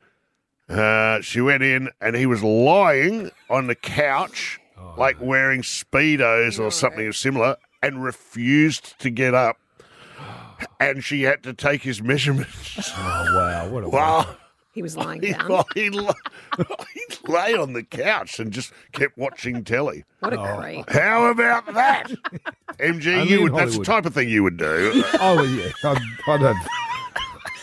[0.68, 4.61] uh, she went in and he was lying on the couch,
[4.97, 9.57] like wearing Speedos or something similar, and refused to get up.
[10.81, 12.90] And she had to take his measurements.
[12.97, 13.68] Oh, wow.
[13.68, 14.37] What a Wow.
[14.75, 15.63] He was lying He, down.
[15.75, 16.13] he, la-
[16.93, 20.05] he lay on the couch and just kept watching telly.
[20.19, 20.91] What a creep.
[20.91, 22.11] How about that?
[22.79, 25.05] MG, Only you would, that's the type of thing you would do.
[25.21, 25.71] Oh, yeah.
[25.85, 26.69] I'd, I'd have,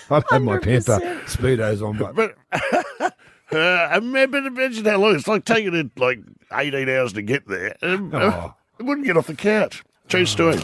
[0.10, 3.18] I'd have my Panther Speedos on, but But
[3.52, 6.20] uh, imagine, imagine how long it's like taking it like
[6.54, 7.76] 18 hours to get there.
[7.82, 8.54] Um, Oh.
[8.80, 9.84] It wouldn't get off the couch.
[10.08, 10.60] True story.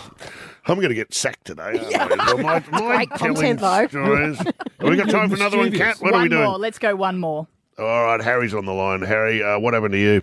[0.67, 1.79] I'm going to get sacked today.
[1.97, 3.87] aren't My, my Great telling content, though.
[3.87, 4.37] Stories.
[4.37, 5.79] Have we got time for another one, Kat?
[5.99, 6.01] Mischievous.
[6.01, 6.43] What are we doing?
[6.43, 6.57] more.
[6.57, 7.47] Let's go one more.
[7.79, 9.01] All right, Harry's on the line.
[9.01, 10.21] Harry, uh, what happened to you?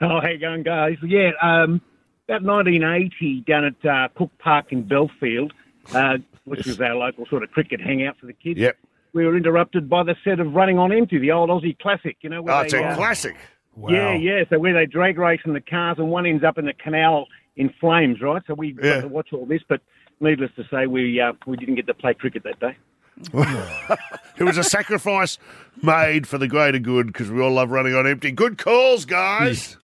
[0.00, 0.96] Oh, how you going, guys?
[1.02, 1.80] Yeah, um,
[2.28, 5.52] about 1980 down at uh, Cook Park in Belfield,
[5.94, 8.58] uh, which was our local sort of cricket hangout for the kids.
[8.60, 8.76] Yep.
[9.14, 12.18] We were interrupted by the set of Running on Empty, the old Aussie classic.
[12.20, 13.36] You know, where Oh, they, it's a uh, classic.
[13.74, 13.90] wow.
[13.90, 14.44] Yeah, yeah.
[14.50, 17.26] So where they drag race in the cars and one ends up in the canal
[17.56, 18.42] in flames, right?
[18.46, 18.96] So we Yeah.
[18.96, 19.80] got to watch all this, but
[20.20, 22.76] needless to say, we uh, we didn't get to play cricket that day.
[24.38, 25.38] It was a sacrifice
[25.82, 28.30] made for the greater good because we all love running on empty.
[28.30, 29.78] Good calls, guys.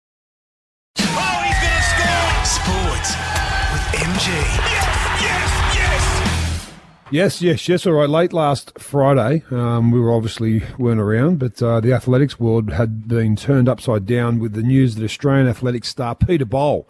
[1.00, 2.44] Oh, he's going to score!
[2.44, 3.16] Sports
[3.72, 4.28] with MG.
[4.28, 6.74] Yes, yes, yes!
[7.12, 7.88] Yes, yes, yes.
[7.88, 8.10] All right.
[8.10, 13.08] Late last Friday, um, we were obviously weren't around, but uh, the athletics world had
[13.08, 16.90] been turned upside down with the news that Australian athletics star Peter Bol,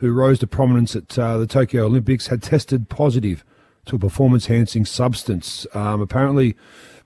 [0.00, 3.44] who rose to prominence at uh, the Tokyo Olympics, had tested positive
[3.86, 5.66] to a performance-enhancing substance.
[5.74, 6.56] Um, apparently,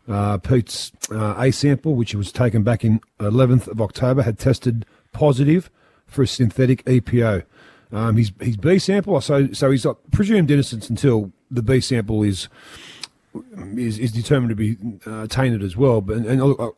[0.09, 4.87] uh, Pete's uh, A sample, which was taken back in 11th of October, had tested
[5.13, 5.71] positive
[6.07, 7.45] for a synthetic EPO.
[7.93, 12.23] Um, his his B sample, so so he's got presumed innocence until the B sample
[12.23, 12.49] is
[13.77, 14.77] is, is determined to be
[15.07, 16.01] uh, tainted as well.
[16.01, 16.71] But and, uh,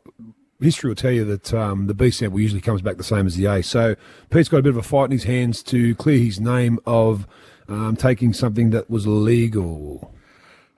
[0.59, 3.35] history will tell you that um, the B sample usually comes back the same as
[3.35, 3.61] the A.
[3.63, 3.95] So
[4.29, 7.27] Pete's got a bit of a fight in his hands to clear his name of
[7.67, 10.13] um, taking something that was legal.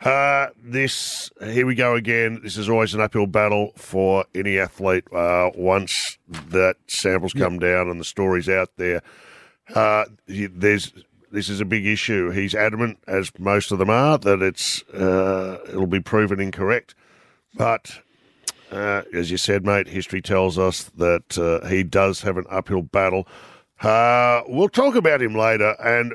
[0.01, 2.39] Uh, this here we go again.
[2.41, 5.03] This is always an uphill battle for any athlete.
[5.13, 9.01] Uh, once that samples come down and the story's out there,
[9.75, 10.93] uh, there's
[11.31, 12.31] this is a big issue.
[12.31, 16.95] He's adamant, as most of them are, that it's uh, it'll be proven incorrect.
[17.53, 17.99] But
[18.71, 22.81] uh, as you said, mate, history tells us that uh, he does have an uphill
[22.83, 23.27] battle.
[23.81, 26.13] Uh, we'll talk about him later, and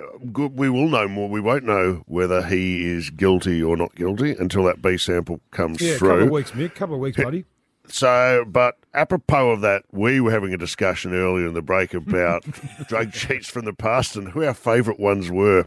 [0.55, 1.29] we will know more.
[1.31, 5.81] We won't know whether he is guilty or not guilty until that B sample comes
[5.81, 6.09] Yeah, a through.
[6.11, 6.75] couple of weeks, Mick.
[6.75, 7.45] couple of weeks, buddy.
[7.87, 12.45] So, but apropos of that, we were having a discussion earlier in the break about
[12.89, 15.67] drug cheats from the past and who our favourite ones were.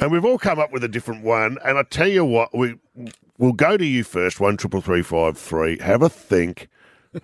[0.00, 1.58] And we've all come up with a different one.
[1.64, 2.76] And I tell you what, we
[3.42, 4.40] we'll go to you first.
[4.40, 5.78] One triple three five three.
[5.80, 6.68] Have a think.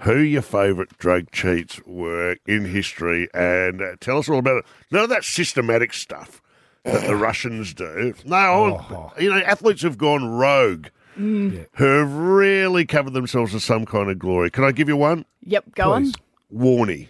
[0.01, 4.65] Who your favourite drug cheats were in history, and uh, tell us all about it.
[4.91, 6.43] None of that systematic stuff
[6.85, 8.13] that the Russians do.
[8.27, 14.11] No, you know, athletes have gone rogue who have really covered themselves in some kind
[14.11, 14.51] of glory.
[14.51, 15.25] Can I give you one?
[15.43, 16.13] Yep, go on.
[16.55, 17.09] Warney.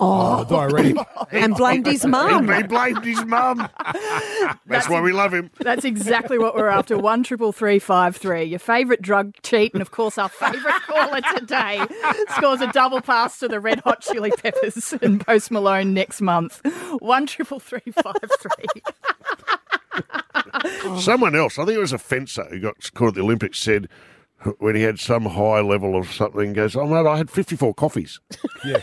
[0.00, 0.96] Oh, diuretic.
[1.32, 2.52] and blamed his mum.
[2.52, 3.68] he blamed his mum.
[4.66, 5.50] That's why we love him.
[5.60, 6.98] That's exactly what we're after.
[6.98, 8.42] One triple three five three.
[8.44, 11.86] Your favourite drug cheat, and of course our favourite caller today
[12.36, 16.60] scores a double pass to the Red Hot Chili Peppers and Post Malone next month.
[16.98, 18.82] One triple three five three.
[20.98, 23.88] Someone else, I think it was a fencer who got caught at the Olympics, said
[24.58, 28.20] when he had some high level of something, goes, Oh, mate, I had 54 coffees.
[28.64, 28.82] Yeah.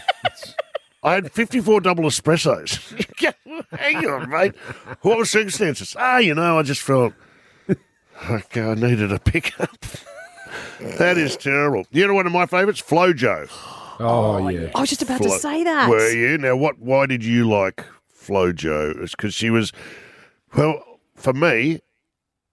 [1.03, 2.79] It's- I had 54 double espressos.
[3.77, 4.55] Hang on, mate.
[5.01, 5.95] What were the circumstances?
[5.97, 7.13] Ah, you know, I just felt
[8.29, 9.69] like I needed a pickup.
[10.79, 11.85] that is terrible.
[11.91, 12.81] You know one of my favourites?
[12.81, 13.49] Flojo.
[13.99, 14.69] Oh, yeah.
[14.75, 15.89] I was just about to say that.
[15.89, 16.37] Were you?
[16.37, 16.79] Now, what?
[16.79, 19.01] Why did you like Flojo?
[19.01, 19.71] It's because she was.
[20.55, 20.83] Well,
[21.15, 21.79] for me,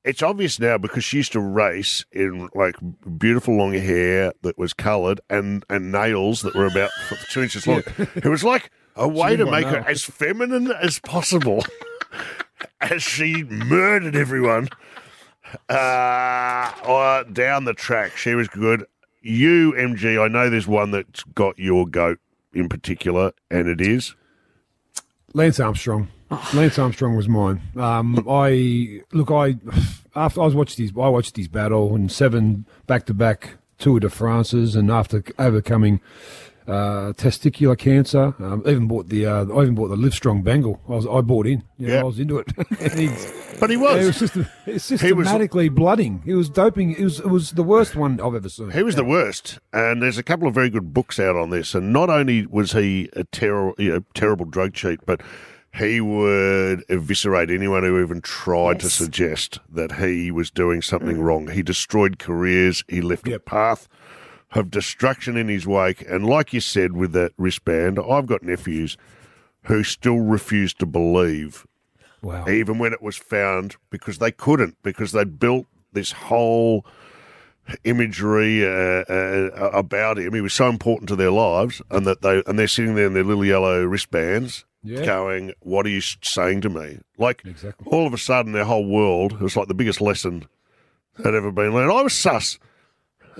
[0.08, 2.76] it's obvious now because she used to race in like
[3.18, 6.90] beautiful long hair that was coloured and and nails that were about
[7.30, 7.82] two inches long.
[8.16, 11.64] It was like a way to make her as feminine as possible.
[12.80, 14.68] as she murdered everyone
[15.68, 18.16] uh, uh, down the track.
[18.16, 18.84] She was good.
[19.20, 22.18] You, MG, I know there's one that's got your goat
[22.52, 24.14] in particular, and it is.
[25.34, 26.08] Lance Armstrong.
[26.54, 27.60] Lance Armstrong was mine.
[27.76, 29.30] Um, I look.
[29.30, 29.56] I
[30.14, 30.90] after I was watched his.
[30.90, 36.00] I watched his battle and seven back to back Tour de France's, and after overcoming
[36.66, 39.24] uh, testicular cancer, um, even bought the.
[39.26, 40.80] Uh, I even bought the Livestrong bangle.
[40.88, 41.06] I was.
[41.06, 41.62] I bought in.
[41.78, 42.00] You know, Yeah.
[42.00, 42.48] I was into it.
[43.60, 44.06] But he it was.
[44.06, 44.46] was system,
[44.78, 46.22] systematically blooding.
[46.24, 46.92] He was doping.
[46.94, 47.18] It was.
[47.20, 48.70] It was the worst one I've ever seen.
[48.70, 51.74] He was the worst, and there's a couple of very good books out on this.
[51.74, 55.20] And not only was he a terrible, you know, terrible drug cheat, but
[55.78, 61.48] he would eviscerate anyone who even tried to suggest that he was doing something wrong.
[61.48, 62.84] He destroyed careers.
[62.88, 63.88] He left a path
[64.52, 66.02] of destruction in his wake.
[66.08, 68.96] And like you said with that wristband, I've got nephews
[69.64, 71.66] who still refuse to believe
[72.22, 72.48] Wow.
[72.48, 76.84] even when it was found because they couldn't because they'd built this whole
[77.84, 80.34] imagery uh, uh, about him.
[80.34, 83.14] He was so important to their lives, and that they and they're sitting there in
[83.14, 85.04] their little yellow wristbands, Yeah.
[85.04, 87.86] going, "What are you saying to me?" Like Exactly.
[87.90, 90.46] all of a sudden, their whole world was like the biggest lesson
[91.24, 91.90] had ever been learned.
[91.92, 92.58] I was sus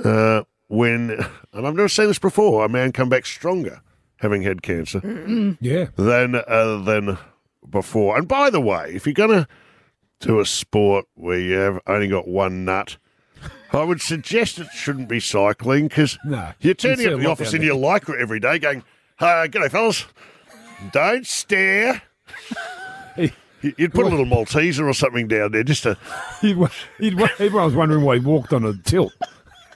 [0.04, 1.10] uh, when,
[1.52, 2.64] and I've never seen this before.
[2.64, 3.80] A man come back stronger
[4.16, 5.86] having had cancer Yeah.
[5.96, 7.18] than uh, than
[7.68, 8.16] before.
[8.18, 9.48] And by the way, if you're going to
[10.20, 12.96] do a sport where you have only got one nut,
[13.72, 16.50] I would suggest it shouldn't be cycling because No.
[16.60, 18.82] you're turning up to the office in your lycra every day going,
[19.20, 20.06] uh, g'day fellas,
[20.92, 22.02] don't stare.
[23.16, 23.32] He-
[23.76, 25.98] You'd put a little Malteser or something down there just to.
[26.40, 26.56] He'd,
[27.00, 29.12] he'd, wa- everyone was wondering why he walked on a tilt.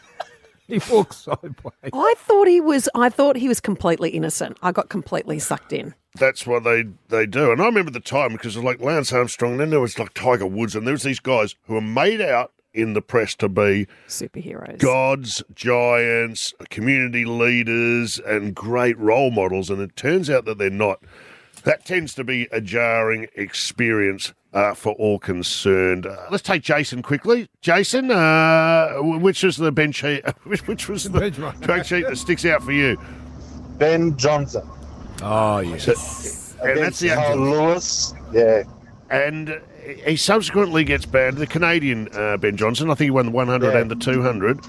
[0.68, 1.90] he walked sideways.
[1.92, 2.88] I thought he was.
[2.94, 4.56] I thought he was completely innocent.
[4.62, 5.94] I got completely sucked in.
[6.14, 7.50] That's what they they do.
[7.50, 9.98] And I remember the time because it was like Lance Armstrong, and then there was
[9.98, 13.34] like Tiger Woods, and there was these guys who were made out in the press
[13.36, 14.78] to be Superheroes.
[14.78, 19.70] gods, giants, community leaders, and great role models.
[19.70, 21.00] And it turns out that they're not.
[21.64, 26.06] That tends to be a jarring experience uh, for all concerned.
[26.06, 27.48] Uh, let's take Jason quickly.
[27.60, 31.58] Jason, uh, which was the bench sheet, which, which was the bench one.
[31.60, 32.98] track sheet that sticks out for you?
[33.78, 34.68] Ben Johnson.
[35.22, 36.56] Oh, yes.
[36.62, 38.12] And that's the Carl Lewis.
[38.32, 38.64] Yeah.
[39.10, 39.60] and
[40.04, 41.36] he subsequently gets banned.
[41.38, 43.80] The Canadian uh, Ben Johnson, I think he won the 100 Yeah.
[43.80, 44.60] and the 200,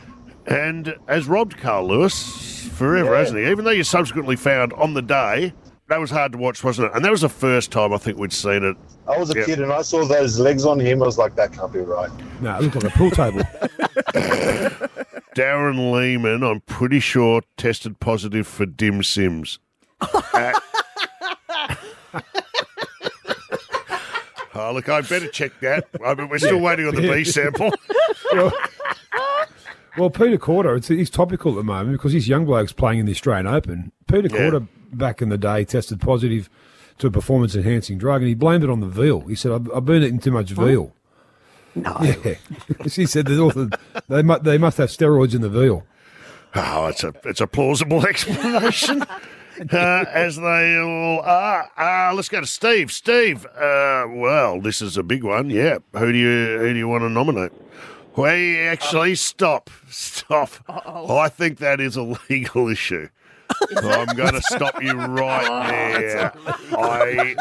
[0.47, 3.19] and has robbed Carl Lewis forever, Yeah.
[3.19, 3.49] hasn't he?
[3.49, 5.53] Even though you subsequently found on the day,
[5.89, 6.95] that was hard to watch, wasn't it?
[6.95, 8.75] And that was the first time I think we'd seen it.
[9.07, 9.45] I was a Yeah.
[9.45, 11.03] kid and I saw those legs on him.
[11.03, 12.09] I was like, that can't be right.
[12.41, 13.41] No, it looked like a pool table.
[15.35, 19.59] Darren Lehmann, I'm pretty sure, tested positive for dim sims.
[20.33, 20.51] Uh,
[24.55, 25.87] oh, look, I better check that.
[26.05, 27.71] I mean, we're still waiting on the B sample.
[29.95, 33.05] Well, Peter Korda, it's, he's topical at the moment because this young bloke's playing in
[33.05, 33.91] the Australian Open.
[34.07, 34.49] Peter Yeah.
[34.49, 36.49] Korda, back in the day, tested positive
[36.97, 39.21] to a performance enhancing drug and he blamed it on the veal.
[39.21, 40.93] He said, I've, I've been eating too much veal.
[41.75, 41.95] No.
[42.01, 42.35] Yeah.
[42.83, 45.85] he said that all the, they, mu- they must have steroids in the veal.
[46.55, 49.03] Oh, it's a it's a plausible explanation,
[49.71, 51.69] uh, as they all are.
[51.77, 52.91] Uh, let's go to Steve.
[52.91, 55.49] Steve, uh, well, this is a big one.
[55.49, 57.51] Yeah, who do you who do you want to nominate?
[58.15, 60.49] We actually stop, stop.
[60.67, 63.09] I think that is a legal issue.
[63.77, 65.67] I'm going to stop you right
[66.09, 66.33] there.
[66.71, 67.35] I.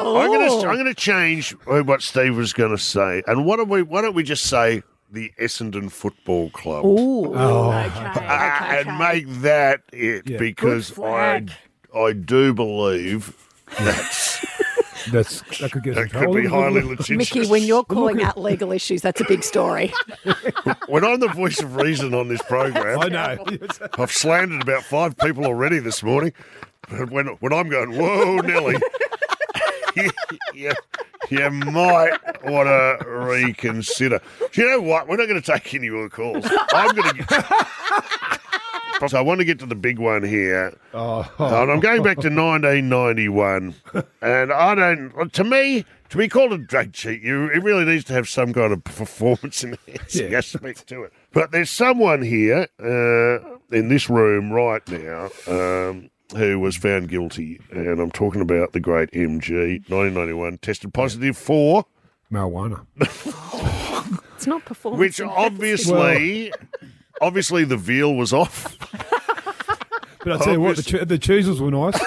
[0.00, 3.56] I'm going to I'm going to change what Steve was going to say, and what
[3.56, 6.84] don't we why don't we just say the Essendon Football Club?
[6.84, 7.34] Ooh.
[7.34, 7.70] Oh.
[7.70, 10.38] Uh, and make that it Yeah.
[10.38, 11.46] because I
[11.96, 13.34] I do believe
[13.78, 14.44] that's
[15.12, 17.34] That's, that could get that could be highly look- litigious.
[17.34, 19.92] Mickey, when you're calling out legal issues, that's a big story.
[20.88, 23.44] when I'm the voice of reason on this program, I know.
[23.96, 26.32] I've slandered about five people already this morning.
[26.90, 28.76] But when when I'm going, whoa, Nelly,
[29.96, 30.10] you,
[30.54, 30.72] you,
[31.30, 34.20] you might want to reconsider.
[34.52, 35.08] Do you know what?
[35.08, 36.46] We're not going to take any more calls.
[36.72, 37.56] I'm going to.
[39.06, 40.76] So I want to get to the big one here.
[40.92, 43.72] Oh, And I'm going back to 1991,
[44.20, 45.32] and I don't.
[45.34, 48.52] To me, to be called a drug cheat, you it really needs to have some
[48.52, 50.38] kind of performance enhancing Yeah.
[50.38, 51.12] aspect to it.
[51.32, 57.60] But there's someone here uh, in this room right now um, who was found guilty,
[57.70, 61.86] and I'm talking about the great MG, 1991, tested positive for
[62.32, 62.84] marijuana.
[64.36, 65.00] It's not performance.
[65.00, 65.44] which enhancing.
[65.44, 66.52] obviously,
[67.20, 68.76] obviously the veal was off.
[70.24, 71.98] But I tell you what, the, che- the cheeses were nice.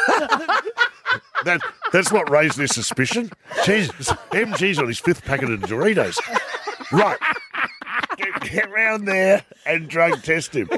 [1.44, 1.60] That
[1.92, 3.32] that's what raised their suspicion.
[3.66, 6.20] Jesus, MG's on his fifth packet of Doritos.
[6.92, 7.18] Right,
[8.18, 10.70] get, get round there and drug test him.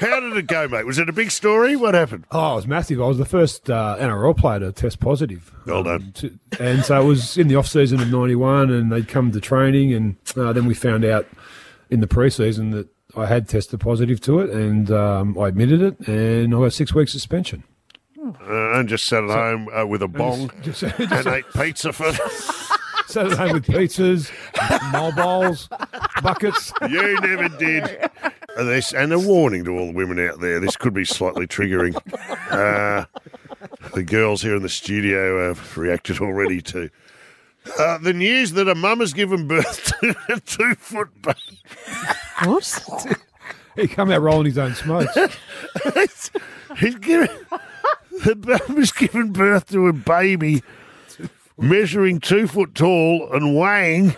[0.00, 0.86] How did it go, mate?
[0.86, 1.76] Was it a big story?
[1.76, 2.24] What happened?
[2.30, 3.00] Oh, it was massive.
[3.02, 5.52] I was the first uh, NRL player to test positive.
[5.66, 5.94] Well done.
[5.94, 9.30] Um, to- and so it was in the off season of '91, and they'd come
[9.32, 11.26] to training, and uh, then we found out
[11.90, 16.08] in the preseason that I had tested positive to it, and um, I admitted it,
[16.08, 17.64] and I got six weeks suspension.
[18.22, 22.12] Uh, and just sat at home uh, with a bong Just, and ate pizza for.
[23.06, 24.30] sat at home with pizzas,
[24.92, 25.68] mole bowls,
[26.22, 26.72] buckets.
[26.88, 28.10] You never did.
[28.60, 31.46] And, this, and a warning to all the women out there: this could be slightly
[31.46, 31.96] triggering.
[32.50, 33.04] Uh,
[33.94, 36.90] the girls here in the studio have reacted already to
[37.78, 41.38] uh, the news that a mum has given birth to a two-foot baby.
[42.42, 43.06] What?
[43.76, 45.14] He come out rolling his own smokes.
[46.76, 47.28] He's given
[48.24, 50.64] the mum has given birth to a baby
[51.56, 54.16] measuring two foot tall and weighing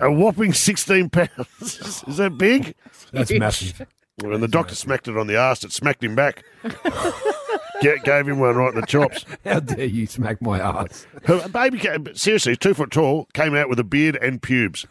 [0.00, 1.30] a whopping sixteen pounds.
[2.06, 2.74] Is that big?
[3.12, 3.86] That's massive.
[4.22, 6.44] When the doctor smacked it on the arse, it smacked him back.
[7.82, 9.24] Ga- gave him one right in the chops.
[9.44, 11.06] How dare you smack my ass?
[11.24, 14.86] Her baby, came, seriously, two foot tall, came out with a beard and pubes.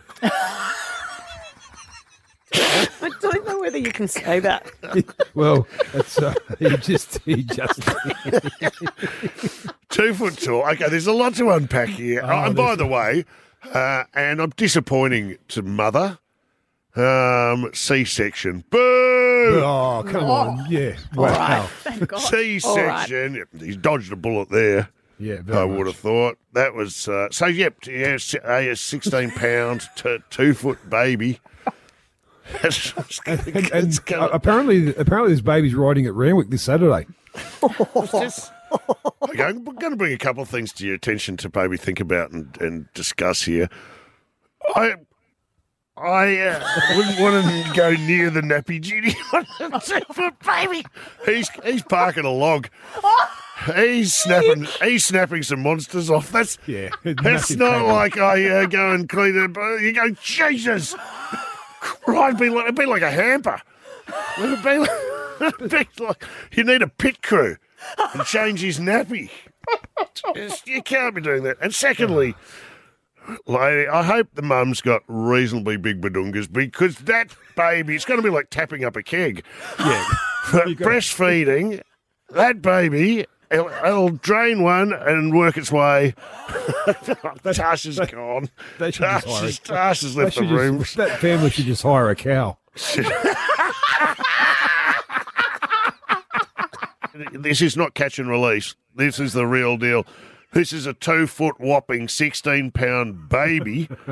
[2.51, 4.71] I don't know whether you can say that.
[5.35, 7.81] Well, that's, uh, he just, he just.
[9.89, 10.67] Two foot tall.
[10.71, 12.21] Okay, there's a lot to unpack here.
[12.23, 13.25] Oh, and by the way,
[13.73, 16.19] uh, and I'm disappointing to mother.
[16.95, 18.63] Um, C-section.
[18.69, 18.79] Boo!
[19.63, 20.65] Oh, come on.
[20.69, 20.97] Yeah.
[21.15, 21.67] Wow.
[21.83, 22.19] Thank God.
[22.19, 23.45] C-section.
[23.59, 24.89] He's dodged a bullet there.
[25.19, 25.77] Yeah, very I much.
[25.77, 27.45] would have thought that was uh, so.
[27.47, 31.41] Yep, yeah, s- a sixteen pound, t- two foot baby.
[32.53, 32.93] That's-
[33.25, 37.05] And, it's and gonna- uh, apparently, apparently, this baby's riding at Randwick this Saturday.
[38.11, 38.58] Just- okay,
[39.21, 42.31] I'm going to bring a couple of things to your attention to maybe think about
[42.31, 43.69] and, and discuss here.
[44.75, 44.95] I
[45.97, 50.85] I uh, wouldn't want to go near the nappy duty on a two-foot baby.
[51.25, 52.69] He's he's parking a log.
[53.75, 54.67] He's snapping.
[54.81, 56.31] He's snapping some monsters off.
[56.31, 57.93] That's Yeah, That's not camera.
[57.93, 59.51] like I uh, go and clean it.
[59.53, 60.95] but You go, Jesus!
[62.07, 63.61] Right, it'd be like, it'd be like a hamper.
[64.41, 64.89] It'd be like,
[65.41, 67.57] it'd be like you need a pit crew
[68.13, 69.29] and change his nappy.
[70.35, 71.57] Just- you can't be doing that.
[71.61, 72.35] And secondly,
[73.45, 78.23] lady, I hope the mum's got reasonably big badungas because that baby, it's going to
[78.23, 79.43] be like tapping up a keg.
[79.79, 80.05] Yeah.
[80.51, 81.81] Breastfeeding,
[82.31, 86.15] that baby, it'll, it'll drain one and work its way.
[87.53, 88.49] Tash is gone.
[88.79, 90.79] they Tash is, Tash has left the room.
[90.79, 92.57] just, that family should just hire a cow.
[97.33, 98.75] This is not catch and release.
[98.95, 100.05] This is the real deal.
[100.51, 103.87] This is a two foot whopping 16 pound baby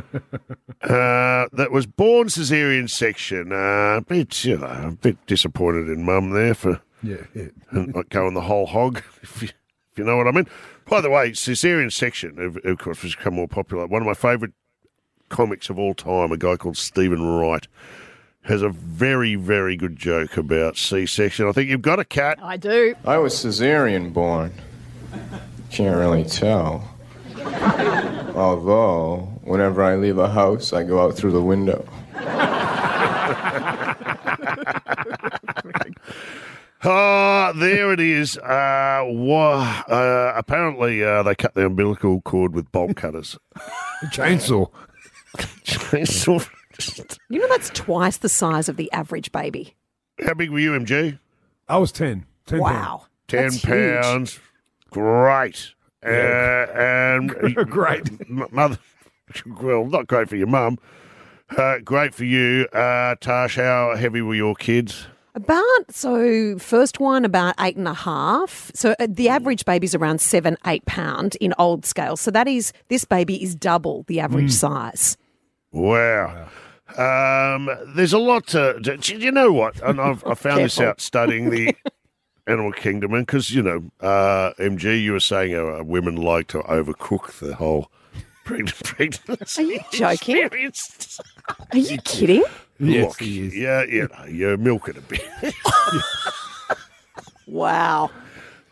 [0.84, 3.52] uh, that was born caesarean section.
[3.52, 7.48] Uh, a bit, you know, a bit disappointed in mum there for Yeah, yeah.
[7.72, 9.50] not going the whole hog, if you,
[9.92, 10.48] if you know what I mean.
[10.88, 13.88] By the way, caesarean section, of, of course, has become more popular.
[13.88, 14.54] One of my favourite
[15.30, 17.68] comics of all time, a guy called Steven Wright,
[18.48, 21.48] has a very, very good joke about C section.
[21.48, 22.40] I think you've got a cat.
[22.42, 22.96] I do.
[23.06, 24.54] I was cesarean born.
[25.70, 26.90] Can't really tell.
[28.36, 31.86] Although, whenever I leave a house, I go out through the window.
[36.84, 38.38] Ah, there it is.
[38.38, 43.38] Uh, wha- uh, apparently, uh, they cut the umbilical cord with bolt cutters.
[44.12, 44.70] Chainsaw.
[45.66, 46.48] Chainsaw.
[47.30, 49.76] You know that's twice the size of the average baby.
[50.26, 51.20] How big were you, MG?
[51.68, 52.26] I was 10.
[52.46, 53.04] 10 Wow.
[53.28, 54.02] Ten That's huge.
[54.02, 54.40] pounds.
[54.92, 55.74] Great.
[56.06, 57.30] Uh, and
[57.70, 58.30] Great.
[58.52, 58.78] mother.
[59.62, 60.78] Well, not great for your mum.
[61.58, 63.58] Uh, great for you, uh, Tash.
[63.58, 65.08] How heavy were your kids?
[65.36, 68.72] About so first one about eight and a half.
[68.74, 72.16] So uh, the average baby's around seven, eight pound in old scale.
[72.16, 75.18] So that is this baby is double the average size.
[75.74, 76.48] Wow.
[76.98, 78.80] Um, there's a lot to.
[78.82, 79.82] to do you know what?
[79.82, 81.76] And I've, I found this out studying the
[82.48, 86.60] animal kingdom, and because you know, uh, MG, you were saying uh, women like to
[86.60, 87.92] overcook the whole
[88.46, 89.62] pregnant pregnancy.
[89.64, 90.38] Are you joking?
[90.38, 91.20] experience.
[91.72, 92.44] Are you kidding?
[92.80, 93.56] Look, he is.
[93.56, 95.26] yeah, you know, you're milking a bit.
[97.48, 98.12] Wow.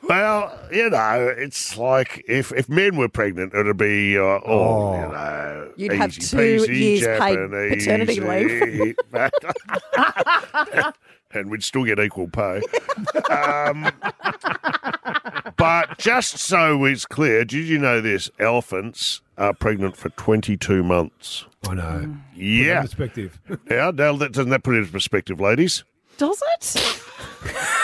[0.08, 4.95] Well, you know, it's like if if men were pregnant, it'd be uh, oh, Oh.
[4.95, 8.95] you know, You'd have two peasy, years paid Japanese, paternity leave.
[11.32, 12.62] and we'd still get equal pay.
[13.30, 13.91] Um,
[15.58, 18.30] but just so it's clear, did you know this?
[18.39, 21.45] Elephants are pregnant for 22 months.
[21.68, 22.16] I know.
[22.36, 22.84] Yeah.
[22.84, 23.39] Perspective.
[23.70, 25.84] Now, now that, doesn't that put it in perspective, ladies?
[26.18, 27.01] Does it?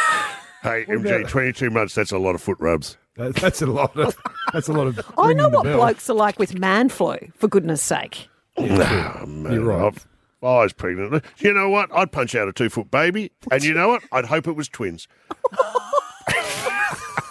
[0.61, 2.97] Hey, MG, 22 months, that's a lot of foot rubs.
[3.15, 4.15] That, that's a lot of.
[4.53, 4.99] That's a lot of.
[5.17, 5.77] I know what bell.
[5.77, 8.29] blokes are like with man flu, for goodness sake.
[8.57, 9.87] Oh, man, You're right.
[9.87, 10.01] I've-
[10.43, 11.23] I was pregnant.
[11.37, 11.93] You know what?
[11.93, 13.31] I'd punch out a two foot baby.
[13.51, 14.01] And you know what?
[14.11, 15.07] I'd hope it was twins.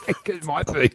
[0.06, 0.92] it might be.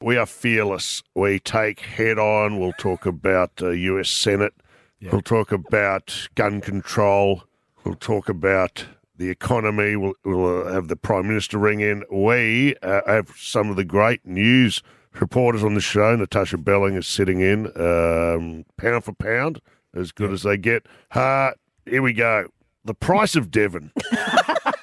[0.00, 1.02] We are fearless.
[1.14, 2.58] We take head on.
[2.58, 4.54] We'll talk about uh, US Senate.
[5.02, 7.44] We'll talk about gun control.
[7.84, 8.86] We'll talk about
[9.18, 9.96] the economy.
[9.96, 12.04] We'll, we'll uh, have the Prime Minister ring in.
[12.10, 14.82] We uh, have some of the great news
[15.20, 16.14] reporters on the show.
[16.16, 19.60] Natasha Belling is sitting in, um, pound for pound,
[19.94, 20.86] as good as they get.
[21.12, 21.52] Uh,
[21.84, 22.48] here we go.
[22.84, 23.92] The price of Devon.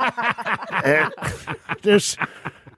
[0.83, 1.13] and
[1.81, 2.17] just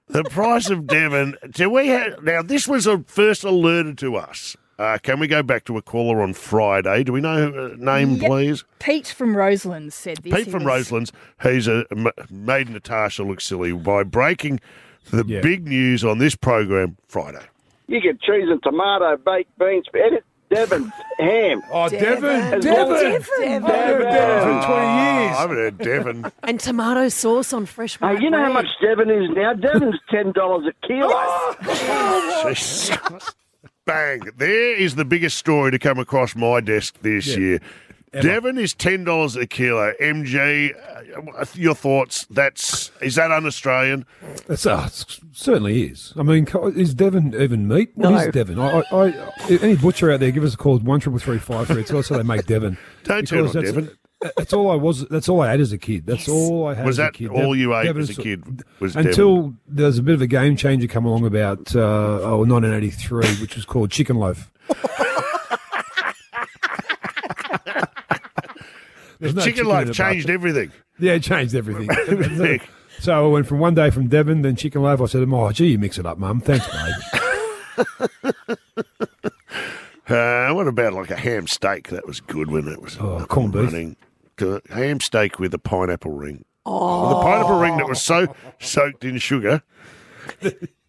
[0.07, 1.35] the price of Devon.
[1.51, 4.55] Do we have, now, this was a first alerted to us.
[4.77, 7.03] Uh, can we go back to a caller on Friday?
[7.03, 8.29] Do we know her uh, name, Yep.
[8.29, 8.63] please?
[8.79, 10.33] Pete from Roseland said this.
[10.33, 11.11] Pete He from was- Roselands.
[11.43, 14.59] He's a, m- made Natasha look silly by breaking
[15.11, 15.39] the Yeah.
[15.41, 17.43] big news on this program Friday.
[17.87, 21.61] You get cheese and tomato, baked beans, edit Devon's ham.
[21.71, 22.59] Oh, Devon.
[22.59, 22.61] Devon.
[22.61, 23.01] Devon.
[23.01, 23.63] Devon.
[23.65, 25.37] I've heard Devon for 20 I years.
[25.37, 26.31] haven't heard Devon.
[26.43, 28.65] And tomato sauce on fresh Hey, white you know how bread.
[28.65, 29.53] much Devon is now?
[29.53, 31.55] Devon's ten dollars a kilo.
[32.47, 32.91] Jesus.
[33.85, 34.21] Bang.
[34.37, 37.37] There is the biggest story to come across my desk this Yeah.
[37.37, 37.59] year.
[38.13, 38.27] Ever.
[38.29, 39.91] Devon is ten dollars a kilo.
[39.99, 42.25] MG, uh, your thoughts?
[42.31, 44.05] That's is that un-Australian?
[44.47, 46.13] It's, uh, it certainly is.
[46.15, 47.91] I mean, is Devon even meat?
[47.95, 48.17] What No.
[48.17, 48.57] is Devon?
[48.57, 49.13] I, I, I,
[49.61, 50.77] any butcher out there, give us a call.
[50.79, 51.83] One triple three five three.
[51.83, 52.77] Tell us how they make Devon.
[53.03, 53.97] Don't turn Because on that's, Devon.
[54.37, 55.05] That's all I was.
[55.07, 56.05] That's all I had as a kid.
[56.05, 56.85] That's all I had.
[56.85, 57.29] Was as a that kid.
[57.29, 58.63] all Dev- you ate Devon as a kid?
[58.79, 59.59] Was until Devon?
[59.67, 61.79] there was a bit of a game changer come along about uh,
[62.21, 64.51] oh, 1983, which was called Chicken Loaf.
[69.19, 70.29] There's no chicken in loaf changed bucket.
[70.29, 70.71] everything.
[70.99, 71.89] Yeah, it changed everything.
[72.07, 72.61] Everything.
[72.99, 75.01] so I went from one day from Devon, then chicken loaf.
[75.01, 76.41] I said, "Oh, gee, you mix it up, Mum.
[76.41, 78.35] Thanks, mate."
[80.07, 81.87] Uh, what about like a ham steak?
[81.89, 83.73] That was good when it was Oh, up corned and beef.
[83.73, 84.61] running.
[84.69, 86.45] Ham steak with a pineapple ring.
[86.65, 89.61] Oh, the pineapple ring that was so soaked in sugar.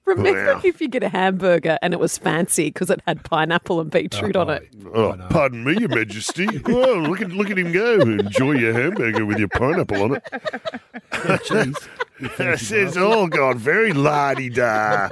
[0.04, 0.60] Remember Wow.
[0.64, 4.36] if you get a hamburger and it was fancy because it had pineapple and beetroot
[4.36, 4.68] on it?
[4.94, 6.46] Oh, pardon me, Your Majesty.
[6.66, 8.00] oh, look at look at him go!
[8.00, 11.76] Enjoy your hamburger with your pineapple on it.
[12.38, 15.10] This is all gone very lardy da.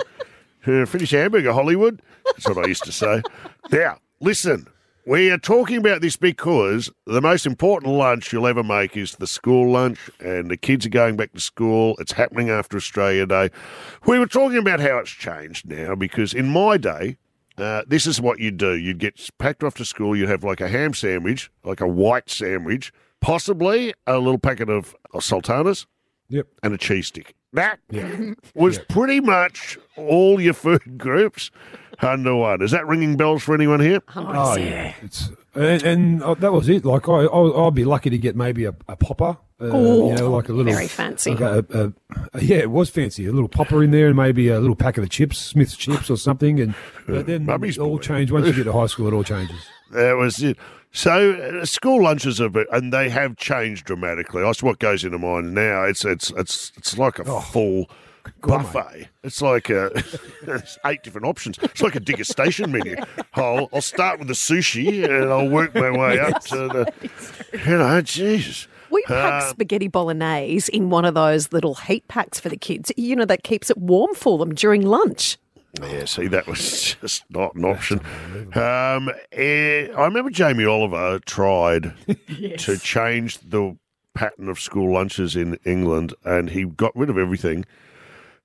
[0.66, 2.00] Uh, finish hamburger, Hollywood.
[2.26, 3.22] That's what I used to say.
[3.70, 4.66] Now, listen.
[5.06, 9.26] We are talking about this because the most important lunch you'll ever make is the
[9.26, 11.94] school lunch, and the kids are going back to school.
[11.98, 13.50] It's happening after Australia Day.
[14.06, 17.18] We were talking about how it's changed now because in my day,
[17.58, 18.72] uh, this is what you'd do.
[18.78, 22.30] You'd get packed off to school, you'd have like a ham sandwich, like a white
[22.30, 22.90] sandwich,
[23.20, 25.86] possibly a little packet of, of sultanas,
[26.30, 26.46] Yep.
[26.62, 27.34] and a cheese stick.
[27.54, 27.78] That
[28.54, 31.50] was pretty much all your food groups
[32.00, 32.60] under one.
[32.62, 34.00] Is that ringing bells for anyone here?
[34.14, 36.84] Oh yeah, it's and, and uh, that was it.
[36.84, 39.38] Like I, I, I'd be lucky to get maybe a, a popper.
[39.60, 41.30] Uh, Ooh, you know, like a little very fancy.
[41.30, 41.92] like a, a,
[42.36, 43.24] a- yeah, it was fancy.
[43.26, 46.10] A little popper in there, and maybe a little packet of the chips, Smith's chips
[46.10, 46.58] or something.
[46.58, 46.74] And
[47.06, 48.02] but then Mummy's it all boy.
[48.02, 49.06] changed once you get to high school.
[49.06, 49.64] It all changes.
[49.92, 50.58] That was it.
[50.96, 54.42] So uh, school lunches are, bit- and they have changed dramatically.
[54.42, 55.82] That's what goes into mine now.
[55.82, 57.90] It's it's it's it's like a full
[58.40, 59.08] buffet.
[59.24, 59.90] It's like a,
[60.46, 61.58] it's eight different options.
[61.62, 62.94] It's like a degustation menu.
[63.34, 66.92] I'll I'll start with the sushi and I'll work my way up to the,
[67.66, 68.68] you know, Jesus.
[68.90, 72.92] We pack Uh, spaghetti bolognese in one of those little heat packs for the kids,
[72.96, 75.36] you know, that keeps it warm for them during lunch.
[75.82, 78.00] Yeah, see, that was just not an option.
[78.54, 81.94] Um, eh, I remember Jamie Oliver tried
[82.58, 83.76] to change the
[84.14, 87.64] pattern of school lunches in England, and he got rid of everything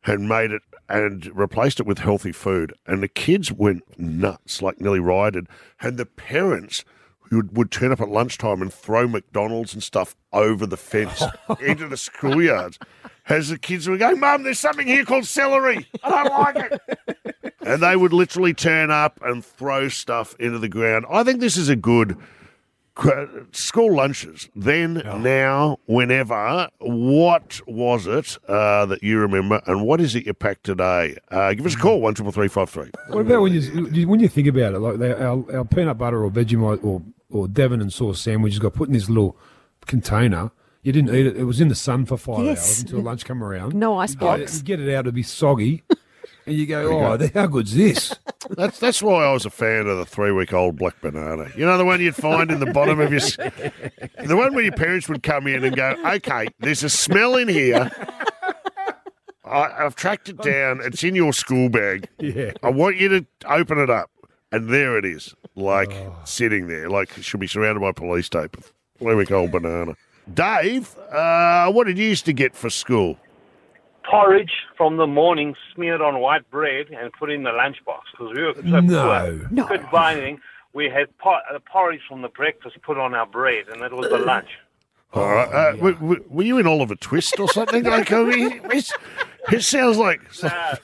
[0.05, 2.73] and made it and replaced it with healthy food.
[2.88, 5.47] And the kids went nuts, like nearly rioted.
[5.82, 6.84] And the parents
[7.32, 11.21] would, would turn up at lunchtime and throw McDonald's and stuff over the fence
[11.61, 12.77] into the schoolyard
[13.27, 15.88] As the kids were going, Mum, there's something here called celery.
[16.03, 17.53] I don't like it.
[17.61, 21.05] and they would literally turn up and throw stuff into the ground.
[21.09, 22.17] I think this is a good
[23.51, 24.49] school lunches.
[24.55, 26.67] Then, now, whenever.
[26.80, 31.15] What was it uh, that you remember, and what is it you packed today?
[31.32, 32.89] Uh, give us a call one triple three five three.
[33.09, 33.61] What about when you
[33.91, 37.01] you- when you think about it, like they, our, our peanut butter or Vegemite or
[37.30, 39.38] or Devon and sauce sandwiches got put in this little
[39.86, 40.51] container.
[40.82, 42.57] You didn't eat it; it was in the sun for five Yes.
[42.59, 43.73] hours until lunch come around.
[43.75, 44.57] No ice box.
[44.57, 45.84] You get it out; it'd be soggy,
[46.45, 48.15] and you go, "Oh, how good's this?"
[48.51, 51.49] That's that's why I was a fan of the three week old black banana.
[51.55, 53.36] You know the one you'd find in the bottom of your, s-
[54.25, 57.49] the one where your parents would come in and go, "Okay, there's a smell in
[57.49, 57.91] here.
[59.45, 60.80] I, I've tracked it down.
[60.84, 62.07] It's in your school bag.
[62.19, 62.51] Yeah.
[62.63, 64.09] I want you to open it up,
[64.51, 65.91] and there it is, like
[66.25, 68.57] sitting there, like should be surrounded by police tape.
[68.97, 69.95] Three week old banana.
[70.33, 73.17] Dave, uh, what did you used to get for school?
[74.09, 78.41] porridge from the morning smeared on white bread and put in the lunchbox because we
[78.41, 79.47] were so No.
[79.55, 79.67] poor.
[79.67, 80.39] Couldn't buy anything.
[80.73, 84.09] We had por- uh, porridge from the breakfast put on our bread, and that was
[84.09, 84.47] the lunch.
[85.13, 85.47] All right.
[85.47, 87.83] Uh, w- w- were you in Oliver Twist or something?
[87.83, 88.91] like, I mean, it's-
[89.51, 90.21] it sounds like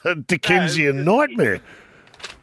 [0.04, 1.60] a Dickensian nightmare.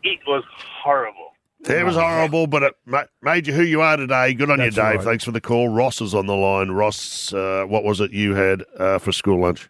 [0.04, 0.44] It was
[0.84, 1.30] horrible.
[1.66, 2.76] It was horrible, but it
[3.22, 4.34] made you who you are today.
[4.34, 4.96] Good on That's you, Dave.
[4.96, 5.04] right.
[5.06, 5.70] Thanks for the call.
[5.70, 6.72] Ross is on the line.
[6.72, 9.70] Ross, uh, what was it you had uh, for school lunch?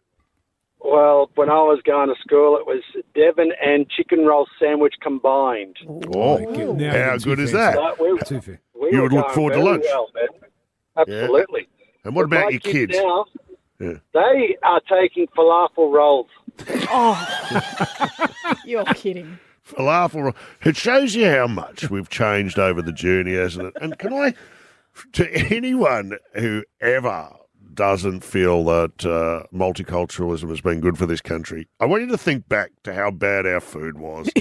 [0.79, 2.81] Well, when I was going to school, it was
[3.13, 5.77] Devon and chicken roll sandwich combined.
[6.15, 6.37] Oh,
[6.73, 7.77] Now how good is that?
[7.77, 9.83] Like, we, we You would look forward to lunch.
[9.85, 10.27] Well, man.
[10.97, 11.67] Absolutely.
[12.03, 12.93] And what But about my your kids?
[12.97, 13.25] Now,
[13.79, 13.93] Yeah.
[14.13, 16.27] they are taking falafel rolls.
[16.89, 18.27] Oh,
[18.65, 19.39] you're kidding.
[19.67, 20.35] Falafel.
[20.63, 23.73] It shows you how much we've changed over the journey, hasn't it?
[23.81, 24.33] And can I,
[25.13, 27.29] to anyone who ever
[27.73, 32.17] doesn't feel that uh, multiculturalism has been good for this country, I want you to
[32.17, 34.29] think back to how bad our food was.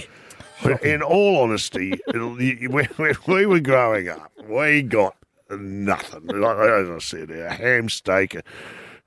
[0.82, 5.16] In all honesty, when, when we were growing up, we got
[5.50, 6.26] nothing.
[6.26, 8.42] Like as I said, a ham steak, a,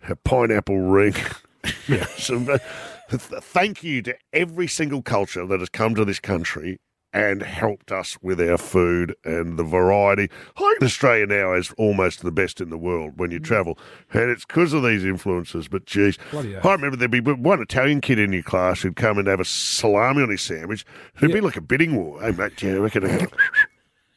[0.10, 1.16] a pineapple ring.
[2.18, 2.50] Some,
[3.10, 6.80] thank you to every single culture that has come to this country
[7.16, 10.30] and helped us with our food and the variety.
[10.84, 13.44] Australia now is almost the best in the world when you mm.
[13.46, 13.80] travel,
[14.12, 15.70] and it's because of these influences.
[15.70, 19.28] But geez, I remember there'd be one Italian kid in your class who'd come and
[19.30, 20.86] have a salami on his sandwich.
[21.18, 22.22] It'd be like a bidding war.
[22.22, 23.28] Hey, mate, do you reckon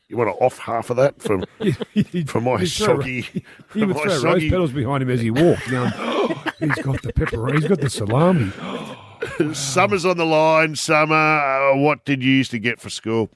[0.08, 1.44] you want to off half of that from
[2.26, 3.22] for my He'd throw- soggy?
[3.72, 5.70] He for would my throw rose soggy petals behind him as he walked.
[5.70, 5.90] Going,
[6.58, 7.54] he's got the pepperoni.
[7.60, 8.50] He's got the salami.
[9.54, 10.74] Summer's on the line.
[10.76, 13.30] Summer, uh, what did you used to get for school?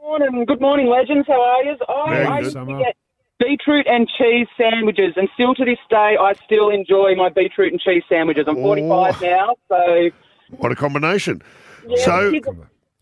[0.00, 1.26] Morning, good morning, legends.
[1.26, 1.76] How are you?
[1.88, 2.44] I, Very I good.
[2.44, 2.96] used to get
[3.38, 7.80] beetroot and cheese sandwiches, and still to this day, I still enjoy my beetroot and
[7.80, 8.44] cheese sandwiches.
[8.46, 10.10] I'm 45 now, so
[10.50, 11.42] What a combination!
[11.88, 12.32] yeah, so,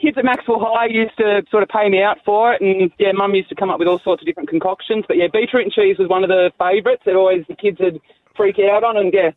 [0.00, 2.90] kids, kids at Maxwell High used to sort of pay me out for it, and
[2.98, 5.04] yeah, Mum used to come up with all sorts of different concoctions.
[5.08, 8.00] But yeah, beetroot and cheese was one of the favourites that always the kids would
[8.36, 9.30] freak out on, and yeah,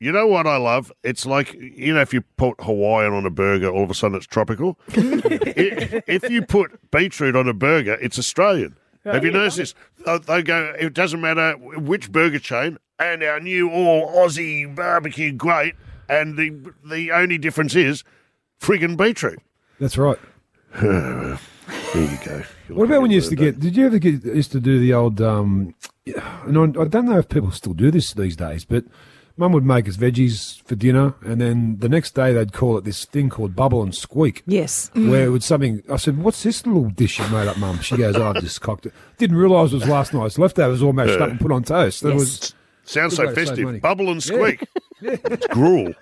[0.00, 0.92] You know what I love?
[1.02, 4.16] It's like you know if you put Hawaiian on a burger, all of a sudden
[4.16, 4.78] it's tropical.
[4.96, 8.76] I- if you put beetroot on a burger, it's Australian.
[9.04, 9.74] Have you noticed this?
[10.06, 10.74] They- They go.
[10.78, 15.74] It doesn't matter which burger chain, and our new all Aussie barbecue great,
[16.08, 18.02] and the the only difference is
[18.60, 19.40] friggin' beetroot.
[19.80, 20.18] That's right.
[20.80, 21.38] there
[21.94, 22.42] you go.
[22.68, 23.60] What about when you used to get?
[23.60, 25.20] Did you ever get used to do the old?
[25.20, 25.74] Um,
[26.06, 28.84] and I, I don't know if people still do this these days, but
[29.36, 32.84] Mum would make us veggies for dinner, and then the next day they'd call it
[32.84, 34.42] this thing called bubble and squeak.
[34.46, 34.90] Yes.
[34.94, 35.82] Where it was something.
[35.90, 38.60] I said, "What's this little dish you made up, Mum?" She goes, "Oh, I've just
[38.60, 38.92] cocked it.
[39.18, 42.10] Didn't realise it was last night's leftovers all mashed up and put on toast." That
[42.10, 42.18] Yes.
[42.20, 42.54] was
[42.84, 43.80] Sounds so way to save festive.
[43.80, 44.34] Bubble and Yeah.
[44.36, 44.60] squeak.
[45.06, 45.92] It's gruel.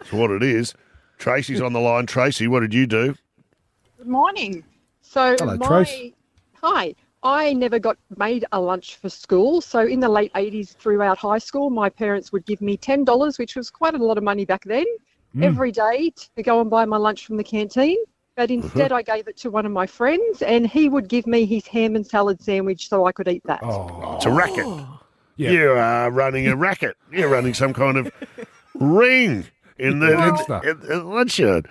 [0.00, 0.74] It's what it is.
[1.22, 2.04] Tracy's on the line.
[2.06, 3.14] Tracy, what did you do?
[3.96, 4.64] Good morning.
[5.02, 6.12] So Hello, my Trace.
[6.54, 6.94] hi.
[7.22, 9.60] I never got made a lunch for school.
[9.60, 13.54] So in the late 80s throughout high school, my parents would give me $10, which
[13.54, 14.84] was quite a lot of money back then,
[15.36, 15.44] Mm.
[15.44, 17.96] every day to go and buy my lunch from the canteen.
[18.36, 18.54] But Uh-huh.
[18.54, 21.68] instead, I gave it to one of my friends, and he would give me his
[21.68, 23.60] ham and salad sandwich so I could eat that.
[24.16, 24.66] It's a racket.
[25.36, 26.96] You are running a racket.
[27.12, 28.10] You're running some kind of
[28.74, 29.46] ring
[29.82, 30.06] in the,
[30.48, 31.62] Well- in, in the lunchroom.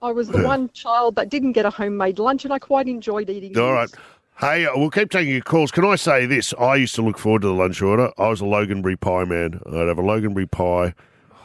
[0.00, 3.28] I was the one child that didn't get a homemade lunch, and I quite enjoyed
[3.28, 3.56] eating.
[3.58, 3.72] All these.
[3.72, 3.90] right.
[4.36, 5.72] Hey, uh, we'll keep taking your calls.
[5.72, 6.54] Can I say this?
[6.54, 8.12] I used to look forward to the lunch order.
[8.16, 9.60] I was a Loganberry pie man.
[9.66, 10.94] I'd have a Loganberry pie,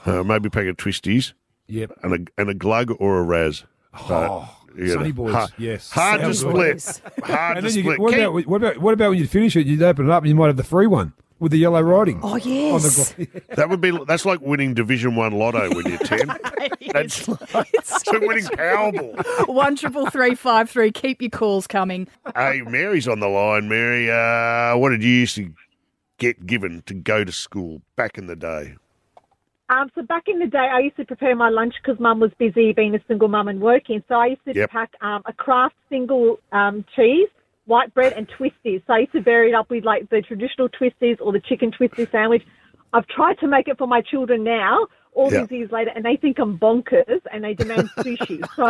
[0.05, 1.33] uh, maybe a pack of twisties.
[1.67, 1.93] Yep.
[2.03, 3.63] And a, and a glug or a raz.
[4.09, 4.47] Oh,
[4.87, 5.89] Sunny boys, hard, yes.
[5.89, 7.01] Hard to split.
[7.23, 7.97] Hard And to then you split.
[7.97, 9.65] get, what, about, what about what about when you finish it?
[9.65, 11.13] You'd open it up and you might have the free one
[11.43, 12.21] with the yellow writing.
[12.23, 13.11] Oh On yes.
[13.13, 16.27] the gla- That would be that's like winning Division One Lotto when you're ten.
[16.93, 19.47] That's like, it's like winning Powerball.
[19.53, 20.91] One triple three five three.
[20.91, 22.07] Keep your calls coming.
[22.35, 23.67] Hey, Mary's on the line.
[23.67, 25.51] Mary, uh, what did you used to
[26.17, 28.75] get given to go to school back in the day?
[29.69, 32.31] Um, so back in the day, I used to prepare my lunch because Mum was
[32.37, 34.03] busy being a single mum and working.
[34.07, 34.69] So I used to Yep.
[34.69, 37.29] pack um, a Kraft single um, cheese,
[37.65, 38.81] white bread, and twisties.
[38.87, 41.71] So I used to vary it up with like the traditional twisties or the chicken
[41.71, 42.43] twisty sandwich.
[42.93, 45.41] I've tried to make it for my children now, all Yeah.
[45.45, 48.39] these years later, and they think I'm bonkers and they demand sushi.
[48.55, 48.65] So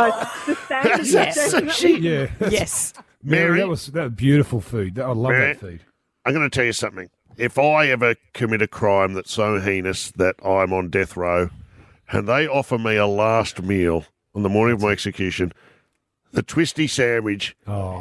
[0.46, 1.52] the standard is Yes.
[1.52, 2.28] definitely Yeah.
[2.50, 2.94] Yes.
[3.24, 3.60] Mary, Mary?
[3.60, 5.00] that was that was beautiful food.
[5.00, 5.82] I love Mary, that food.
[6.26, 7.10] I'm going to tell you something.
[7.38, 11.50] If I ever commit a crime that's so heinous that I'm on death row,
[12.12, 15.52] and they offer me a last meal on the morning of my execution,
[16.34, 17.56] the twisty sandwich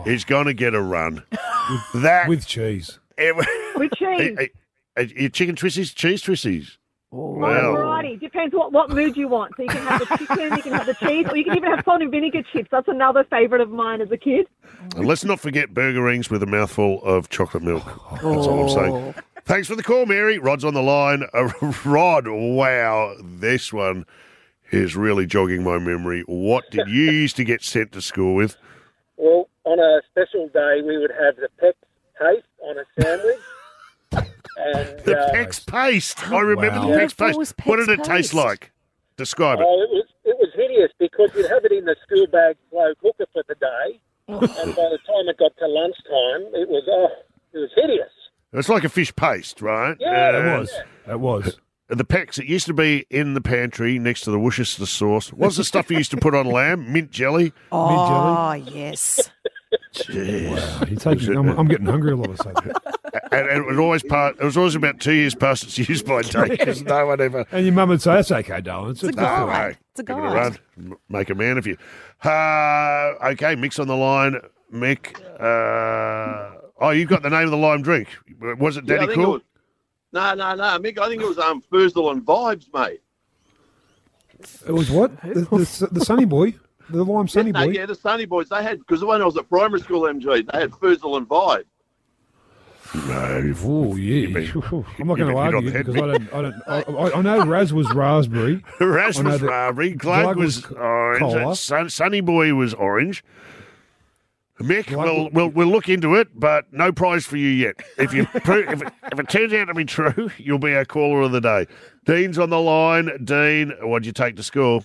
[0.06, 1.22] is going to get a run.
[1.94, 2.28] that Oh.
[2.28, 2.98] with cheese.
[3.18, 4.38] with cheese.
[5.16, 6.76] Your chicken twisties, cheese twisties.
[7.10, 9.52] Well, Well, variety depends what, what mood you want.
[9.56, 11.70] So you can have the chicken, you can have the cheese, or you can even
[11.70, 12.68] have salt and vinegar chips.
[12.72, 14.46] That's another favourite of mine as a kid.
[14.96, 17.84] and let's not forget burger rings with a mouthful of chocolate milk.
[18.12, 19.14] That's all I'm saying.
[19.44, 20.38] Thanks for the call, Mary.
[20.38, 21.24] Rod's on the line.
[21.34, 21.50] Uh,
[21.84, 24.06] Rod, wow, this one
[24.72, 26.22] is really jogging my memory.
[26.26, 28.56] What did you used to get sent to school with?
[29.16, 31.78] Well, on a special day, we would have the Peck's
[32.18, 33.38] paste on a sandwich.
[34.56, 36.30] and The uh, Peck's paste.
[36.30, 36.90] I oh, remember Wow.
[36.90, 37.68] the Peck's Beautiful was paste.
[37.68, 38.72] What did it taste like?
[39.16, 39.66] Describe it.
[39.68, 42.94] Oh, it was it was hideous because you'd have it in the school bag slow
[43.00, 44.40] cooker for the day, oh.
[44.40, 47.08] and by the time it got to lunchtime, it was oh,
[47.52, 48.10] it was hideous.
[48.52, 49.96] It's like a fish paste, right?
[50.00, 50.72] Yeah, uh, it was.
[51.08, 51.58] It was.
[51.94, 52.38] The packs.
[52.38, 55.28] it used to be in the pantry next to the Worcester sauce.
[55.30, 56.90] What's the stuff you used to put on lamb?
[56.92, 57.52] Mint jelly?
[57.70, 59.30] Oh yes.
[60.08, 62.72] Wow, you're taking, I'm, I'm getting hungry all of a sudden.
[63.30, 64.36] and, and it was always part.
[64.40, 67.44] It was always about two years past its use by date because no one ever.
[67.52, 68.92] And your mum would say, "That's okay, darling.
[68.92, 69.74] It's, No, it's fine." no.
[69.90, 70.58] It's a Give it run.
[71.10, 71.76] Make a man of you.
[72.24, 74.40] Uh, okay, Mick's on the line.
[74.72, 75.20] Mick.
[75.38, 78.08] Uh, oh, you've got the name of the lime drink.
[78.40, 79.40] Was it Yeah, I Daddy think it Cool?
[80.12, 80.98] Was- No, no, no, Mick.
[80.98, 83.00] I think it was um Fursdal and Vibes, mate.
[84.66, 86.54] It was what the, the, the Sunny Boy,
[86.90, 87.72] the lime Sunny no, Boy.
[87.72, 88.48] yeah, the Sunny Boys.
[88.48, 91.64] They had because when I was at primary school, MG, they had Fursdal and Vibe.
[92.94, 93.54] No.
[93.64, 94.26] Oh yeah.
[94.98, 96.34] I'm not going to been on argue the head, because I don't.
[96.34, 96.62] I don't.
[96.66, 98.62] I, I- I know Raz was raspberry.
[98.80, 99.94] Raz was raspberry.
[99.94, 101.58] Glug, Glug was, was orange.
[101.58, 103.24] Sun, Sunny Boy was orange.
[104.62, 107.76] Mick, we'll, we'll we'll look into it, but no prize for you yet.
[107.98, 110.84] If you pro- if, it, if it turns out to be true, you'll be our
[110.84, 111.66] caller of the day.
[112.06, 113.10] Dean's on the line.
[113.24, 114.84] Dean, what'd you take to school?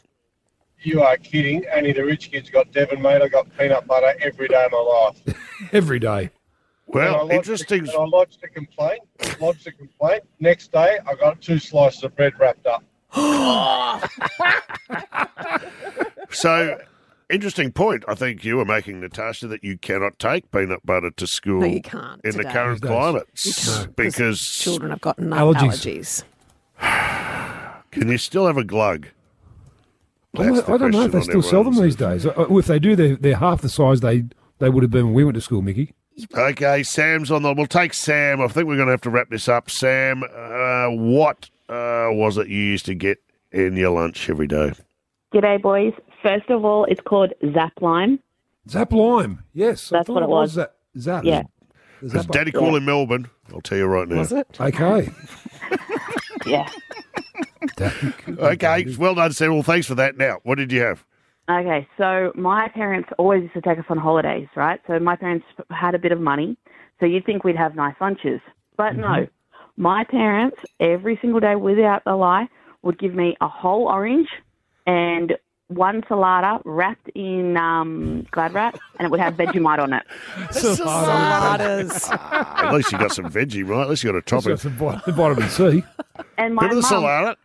[0.81, 1.65] You are kidding.
[1.73, 3.21] Only the rich kids got Devon, mate.
[3.21, 5.37] I got peanut butter every day of my life.
[5.73, 6.29] Every day.
[6.93, 7.79] And I Well, lodged interesting.
[7.87, 9.01] A, and I lodged a complaint.
[9.41, 10.23] Lodged a complaint.
[10.39, 12.83] Next day, I got two slices of bread wrapped up.
[16.29, 16.77] So,
[17.29, 18.03] interesting point.
[18.07, 21.61] I think you were making, Natasha, that you cannot take peanut butter to school.
[21.61, 23.27] No, you can't in the current climate
[23.95, 26.23] because Children have got nut Allergies.
[26.79, 27.81] allergies.
[27.91, 29.07] Can you still have a glug?
[30.35, 32.25] I don't, That's the I don't know if they still sell them these days.
[32.25, 34.25] Uh, If they do, they're, they're half the size they,
[34.59, 35.93] they would have been when we went to school, Mickey.
[36.35, 37.53] Okay, Sam's on the.
[37.53, 38.41] We'll take Sam.
[38.41, 39.69] I think we're going to have to wrap this up.
[39.69, 43.19] Sam, uh, what uh, was it you used to get
[43.51, 44.73] in your lunch every day?
[45.33, 45.93] G'day, boys.
[46.21, 48.19] First of all, it's called Zap Lime.
[48.69, 49.43] Zap Lime.
[49.53, 50.51] Yes, That's thought what it was.
[50.51, 50.73] Zap.
[50.97, 51.23] Zap.
[51.23, 51.43] Yeah.
[52.05, 53.29] Does Daddy call in Melbourne?
[53.53, 54.17] I'll tell you right now.
[54.17, 54.47] Was it?
[54.59, 55.09] Okay.
[56.45, 56.69] Yeah.
[58.39, 59.53] Okay, well done, Sam.
[59.53, 60.17] Well, thanks for that.
[60.17, 61.03] Now, what did you have?
[61.49, 64.79] Okay, so my parents always used to take us on holidays, right?
[64.87, 66.57] So my parents had a bit of money,
[66.99, 68.41] so you'd think we'd have nice lunches.
[68.77, 69.81] But no, mm-hmm.
[69.81, 72.47] my parents, every single day without a lie,
[72.81, 74.29] would give me a whole orange
[74.85, 75.33] and
[75.69, 80.03] one salada wrapped in um, glad wrap, and it would have Vegemite on it.
[80.51, 82.09] Saladas.
[82.31, 83.81] At least you got some veggie, right?
[83.81, 84.51] At least you got a topping.
[84.51, 85.83] Got some vit- vitamin C.
[86.37, 87.37] And my Bit of the mum, salad.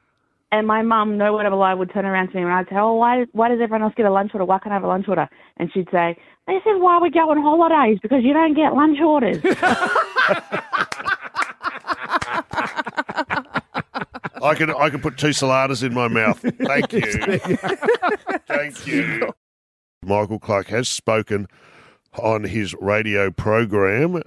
[0.53, 2.69] and my mum, no word of a lie, would turn around to me and I'd
[2.69, 4.45] say, "Oh, why, why does everyone else get a lunch order?
[4.45, 6.17] Why can't I have a lunch order?" And she'd say,
[6.47, 9.39] "This is why we go on holidays because you don't get lunch orders."
[14.43, 16.41] I can I can put two saladas in my mouth.
[16.41, 17.39] Thank you.
[18.47, 19.33] Thank you.
[20.05, 21.47] Michael Clarke has spoken
[22.19, 24.23] on his radio program,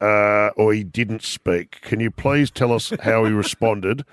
[0.00, 1.80] uh, or he didn't speak.
[1.80, 4.04] Can you please tell us how he responded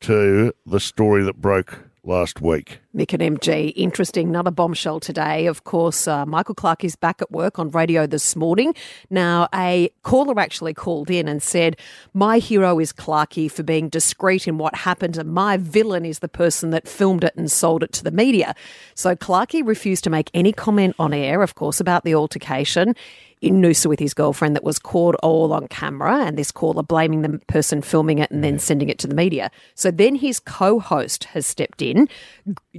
[0.00, 2.80] to the story that broke last week?
[2.96, 4.28] Mick and MG, interesting.
[4.28, 5.46] Another bombshell today.
[5.46, 8.74] Of course, uh, Michael Clarke is back at work on radio this morning.
[9.10, 11.76] Now, a caller actually called in and said,
[12.14, 16.28] My hero is Clarky for being discreet in what happened, and my villain is the
[16.28, 18.54] person that filmed it and sold it to the media.
[18.94, 22.96] So Clarky refused to make any comment on air, of course, about the altercation
[23.40, 27.22] in Noosa with his girlfriend that was caught all on camera, and this caller blaming
[27.22, 29.50] the person filming it and then sending it to the media.
[29.74, 32.08] So then his co host has stepped in,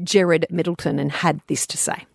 [0.04, 2.06] Jared Middleton, and had this to say.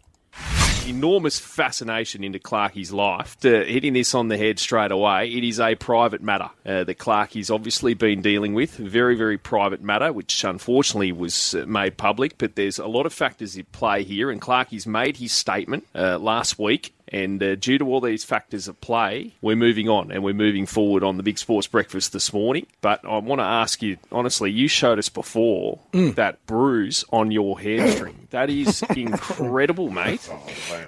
[0.87, 3.39] enormous fascination into Clarkie's life.
[3.41, 6.99] To hitting this on the head straight away, it is a private matter uh, that
[6.99, 8.77] Clarkie's obviously been dealing with.
[8.77, 12.39] Very, very private matter, which unfortunately was uh, made public.
[12.39, 16.19] But there's a lot of factors at play here, and Clarkie's made his statement uh,
[16.19, 16.94] last week.
[17.09, 20.65] And uh, due to all these factors at play, we're moving on and we're moving
[20.65, 22.67] forward on the Big Sports Breakfast this morning.
[22.81, 27.61] But I want to ask you, honestly, you showed us before that bruise on your
[27.61, 28.27] hamstring.
[28.31, 30.29] That is incredible, mate.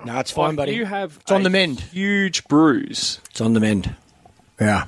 [0.05, 0.75] No, it's fine, Like, buddy.
[0.75, 1.81] You have It's on the mend.
[1.81, 3.21] Huge bruise.
[3.31, 3.95] It's on the mend.
[4.61, 4.87] Yeah.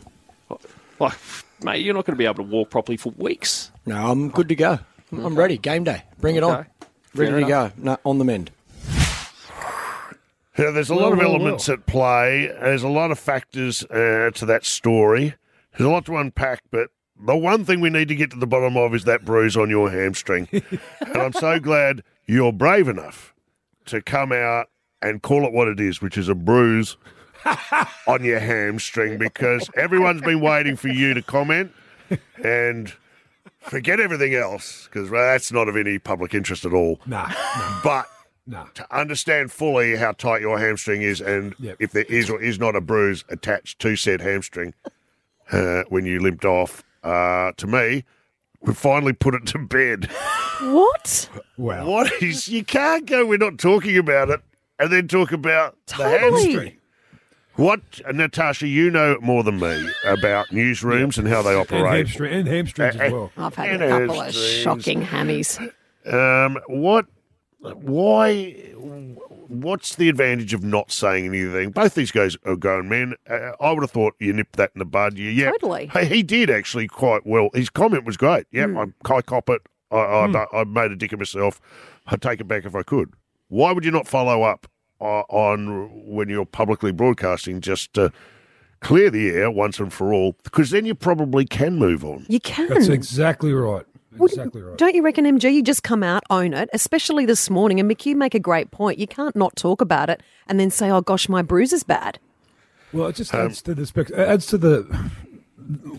[1.00, 1.14] Like,
[1.62, 3.70] mate, you're not going to be able to walk properly for weeks.
[3.84, 4.78] No, I'm good to go.
[5.12, 5.58] I'm ready.
[5.58, 6.04] Game day.
[6.20, 6.60] Bring it on.
[6.60, 6.68] Okay.
[7.14, 7.72] Ready Fair to go.
[7.76, 8.50] No, on the mend.
[10.58, 12.46] Yeah, there's a Well, lot of well, elements at play.
[12.60, 15.34] There's a lot of factors uh, to that story.
[15.76, 16.90] There's a lot to unpack, but
[17.20, 19.70] the one thing we need to get to the bottom of is that bruise on
[19.70, 20.48] your hamstring.
[20.52, 23.34] and I'm so glad you're brave enough
[23.86, 24.68] to come out
[25.00, 26.96] and call it what it is, which is a bruise
[28.08, 31.72] on your hamstring, because everyone's been waiting for you to comment
[32.42, 32.92] and
[33.60, 37.00] forget everything else, because that's not of any public interest at all.
[37.06, 37.30] Nah.
[37.84, 38.06] But
[38.50, 38.66] No.
[38.74, 42.74] to understand fully how tight your hamstring is and if there is or is not
[42.74, 44.72] a bruise attached to said hamstring
[45.52, 48.04] uh, when you limped off, uh, to me,
[48.62, 50.06] we finally put it to bed.
[50.62, 51.28] What?
[51.58, 54.40] Well, What is, you can't go, we're not talking about it,
[54.78, 56.78] and then talk about the hamstring.
[57.56, 57.80] What,
[58.12, 61.84] Natasha, you know more than me about newsrooms and how they and, operate.
[62.06, 63.30] hamstring, and hamstrings as well.
[63.36, 65.60] I've had a couple of shocking hammies.
[66.06, 67.06] Um, what?
[67.60, 68.52] Why?
[69.48, 71.70] What's the advantage of not saying anything?
[71.70, 73.14] Both these guys are going, man.
[73.28, 75.16] Uh, I would have thought you nipped that in the bud.
[75.16, 75.86] You, yeah, Totally.
[75.86, 77.48] Hey, he did actually quite well.
[77.54, 78.46] His comment was great.
[78.52, 78.92] Yeah, Mm.
[79.06, 79.62] I, I cop it.
[79.90, 81.60] I, I, I made a dick of myself.
[82.06, 83.12] I'd take it back if I could.
[83.48, 84.66] Why would you not follow up
[85.00, 88.12] uh, on when you're publicly broadcasting just to
[88.80, 90.36] clear the air once and for all?
[90.44, 92.26] Because then you probably can move on.
[92.28, 92.68] You can.
[92.68, 93.86] That's exactly right.
[94.20, 94.78] Exactly right.
[94.78, 95.52] Don't you reckon, MG?
[95.52, 97.78] You just come out, own it, especially this morning.
[97.78, 98.98] And Mick, you make a great point.
[98.98, 102.18] You can't not talk about it and then say, oh gosh, my bruise is bad.
[102.92, 104.82] Well, it just um, adds to the spec- adds to the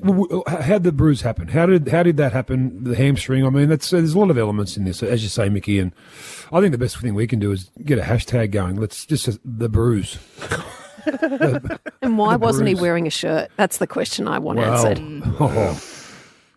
[0.03, 1.47] w- w- how did the bruise happen?
[1.49, 2.83] How did how did that happen?
[2.83, 3.45] The hamstring.
[3.45, 5.77] I mean, that's there's a lot of elements in this, as you say, Mickey.
[5.77, 5.93] And
[6.51, 8.77] I think the best thing we can do is get a hashtag going.
[8.77, 10.17] Let's just the bruise.
[12.01, 13.49] And why wasn't he wearing a shirt?
[13.55, 15.03] That's the question I want Well, answered.
[15.39, 15.81] oh,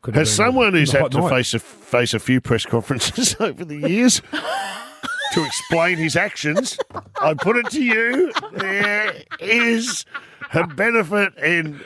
[0.02, 1.30] could have As someone who's had to night.
[1.30, 4.20] face a face a few press conferences over the years
[5.32, 6.78] to explain his actions,
[7.20, 10.04] I put it to you: there is
[10.52, 11.80] a benefit in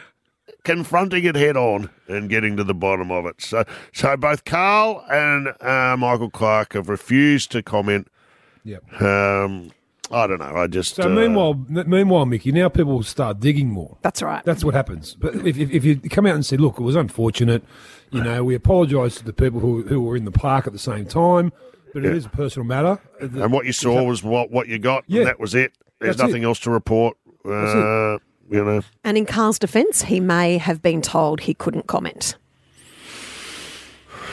[0.65, 3.41] confronting it head on and getting to the bottom of it.
[3.41, 8.09] So, so both Karl and uh, Michael Clarke have refused to comment.
[8.65, 9.01] Yep.
[9.01, 9.71] Um,
[10.11, 10.57] I don't know.
[10.57, 13.97] I just So uh, meanwhile, m- meanwhile, Mickey, now people will start digging more.
[14.03, 14.45] That's right.
[14.45, 15.15] That's what happens.
[15.15, 17.65] But if, if, if you come out and say, "Look, it was unfortunate,"
[18.11, 20.79] you know, we apologise to the people who who were in the park at the
[20.79, 21.53] same time,
[21.95, 22.15] but it Yeah.
[22.17, 22.99] is a personal matter.
[23.21, 25.05] and what you saw was what what you got.
[25.07, 25.21] Yeah.
[25.21, 25.73] and that was it.
[26.01, 26.33] There's That's it.
[26.33, 27.17] nothing else to report.
[27.45, 28.19] That's Uh,
[28.51, 28.83] you know.
[29.05, 32.37] And in Karl's defence, he may have been told he couldn't comment.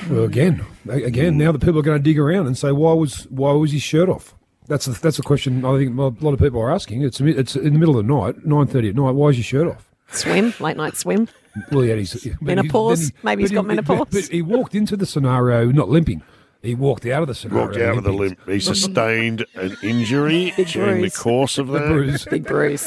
[0.09, 2.93] Well, again, a- again, now the people are going to dig around and say, "Why
[2.93, 4.35] was why was his shirt off?"
[4.67, 7.01] That's a, that's a question I think a lot of people are asking.
[7.03, 9.11] It's it's in the middle of the night, nine thirty at night.
[9.11, 9.89] Why is your shirt off?
[10.11, 11.27] Swim, late night swim.
[11.71, 13.11] Well, he had his but he- Menopause?
[13.23, 13.97] Maybe he's but got menopause.
[13.99, 16.23] But, but he walked into the scenario not limping.
[16.61, 17.65] He walked out of the scenario.
[17.67, 18.39] Walked out of the limp.
[18.47, 21.13] He sustained an injury Big during bruise.
[21.13, 21.87] the course of The that.
[21.89, 22.25] bruise.
[22.25, 22.85] Big bruise.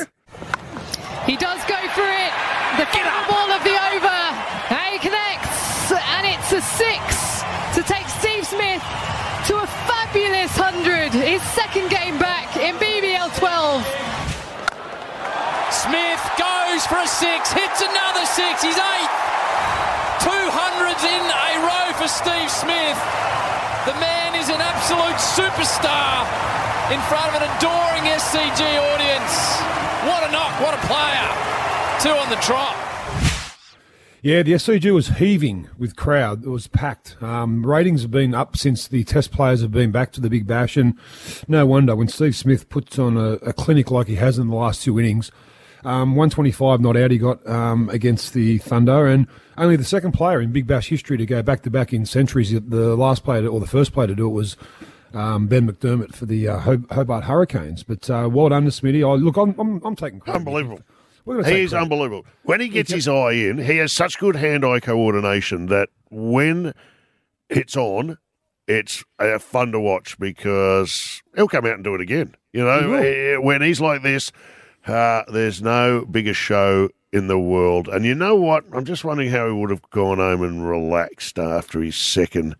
[1.27, 2.33] He does go for it.
[2.79, 4.19] The final ball of the over.
[4.73, 5.93] And he connects.
[5.93, 7.43] And it's a six
[7.77, 8.83] to take Steve Smith
[9.49, 11.12] to a fabulous 100.
[11.12, 13.95] His second game back in BBL 12.
[16.77, 18.61] Goes for a six, hits another six.
[18.61, 19.12] He's eight.
[20.20, 23.01] Two hundreds in a row for Steve Smith.
[23.89, 26.29] The man is an absolute superstar
[26.93, 28.61] in front of an adoring SCG
[28.93, 29.33] audience.
[30.05, 31.29] What a knock, what a player.
[32.05, 32.77] Two on the trot.
[34.20, 36.45] Yeah, the SCG was heaving with crowd.
[36.45, 37.16] It was packed.
[37.22, 40.47] Um, ratings have been up since the test players have been back to the Big
[40.47, 40.99] Bash, and
[41.49, 44.55] no wonder when Steve Smith puts on a, a clinic like he has in the
[44.55, 45.33] last two innings.
[45.87, 50.41] Um, 125 not out he got um, against the Thunder, and only the second player
[50.41, 52.51] in Big Bash history to go back to back in centuries.
[52.51, 54.57] The last player, to, or the first player to do it was
[55.14, 57.84] um, Ben McDermott for the uh, Hobart Hurricanes.
[57.84, 59.09] But uh, well done to Smitty.
[59.09, 60.39] I, look, I'm, I'm, I'm taking credit.
[60.39, 60.80] Unbelievable.
[61.24, 61.32] He
[61.62, 61.82] is credit.
[61.84, 62.26] unbelievable.
[62.43, 66.72] When he gets his eye in, he has such good hand-eye coordination that when
[67.49, 68.18] it's on,
[68.66, 72.34] it's uh, fun to watch because he'll come out and do it again.
[72.53, 74.32] You know, Eh, when he's like this,
[74.87, 77.89] uh, there's no bigger show in the world.
[77.89, 78.64] And you know what?
[78.72, 82.57] I'm just wondering how he would have gone home and relaxed after his second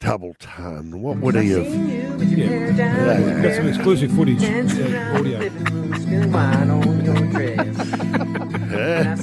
[0.00, 1.02] double ton.
[1.02, 1.66] What would he have?
[1.66, 5.50] Yeah, got some exclusive footage, uh, audio.
[8.70, 9.16] Yeah.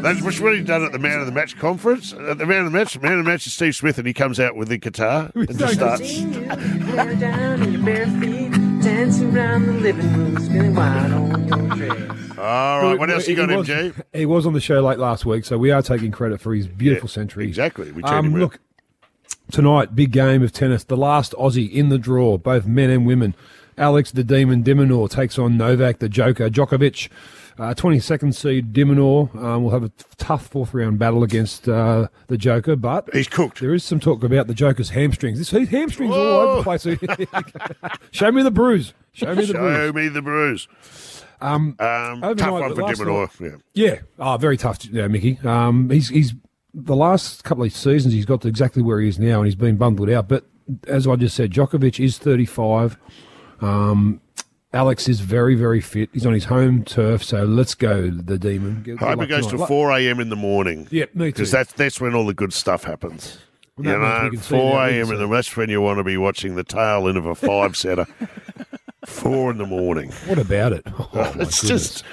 [0.00, 2.12] That's what's really done at the Man of the Match conference.
[2.12, 4.12] At the Man of the Match, Man of the Match is Steve Smith, and he
[4.12, 6.20] comes out with the guitar and just starts.
[12.38, 14.02] All right, what else you got, he was, MG?
[14.12, 16.66] He was on the show late last week, so we are taking credit for his
[16.66, 17.46] beautiful century.
[17.46, 18.58] Exactly, we Um, him look,
[19.50, 20.84] tonight, big game of tennis.
[20.84, 23.34] The last Aussie in the draw, both men and women.
[23.78, 27.08] Alex the Demon de Minaur takes on Novak the Joker Djokovic.
[27.58, 32.06] Uh, 22nd seed de Minaur um, will have a tough fourth round battle against uh,
[32.26, 33.60] the Joker, but he's cooked.
[33.60, 35.38] There is some talk about the Joker's hamstrings.
[35.38, 37.98] This his hamstrings all over the place.
[38.10, 38.92] Show me the bruise.
[39.12, 39.94] Show me the Show bruise.
[39.94, 40.68] me the bruise.
[41.40, 43.40] Um, Um, tough one for last de Minaur.
[43.40, 43.84] night- Yeah.
[43.86, 45.38] Yeah, oh, very tough, yeah, Mickey.
[45.44, 46.34] Um, he's he's
[46.74, 49.54] the last couple of seasons he's got to exactly where he is now, and he's
[49.54, 50.28] been bundled out.
[50.28, 50.44] But
[50.86, 52.98] as I just said, Djokovic is thirty five.
[53.62, 54.20] Um,
[54.76, 56.10] Alex is very very fit.
[56.12, 58.82] He's on his home turf, so let's go the demon.
[58.84, 59.62] Good- I hope luck it goes tonight.
[59.62, 60.20] to 4 a.m.
[60.20, 60.86] in the morning.
[60.90, 61.32] Yeah, me too.
[61.32, 63.38] Because that's, that's when all the good stuff happens.
[63.78, 63.98] Well, you
[64.32, 65.10] know, 4 a.m.
[65.12, 67.76] in the that's when you want to be watching the tail end of a five
[67.76, 68.06] setter.
[69.06, 70.10] 4 in the morning.
[70.26, 70.86] What about it?
[70.98, 71.08] Oh,
[71.38, 71.62] it's goodness.
[71.62, 72.04] just,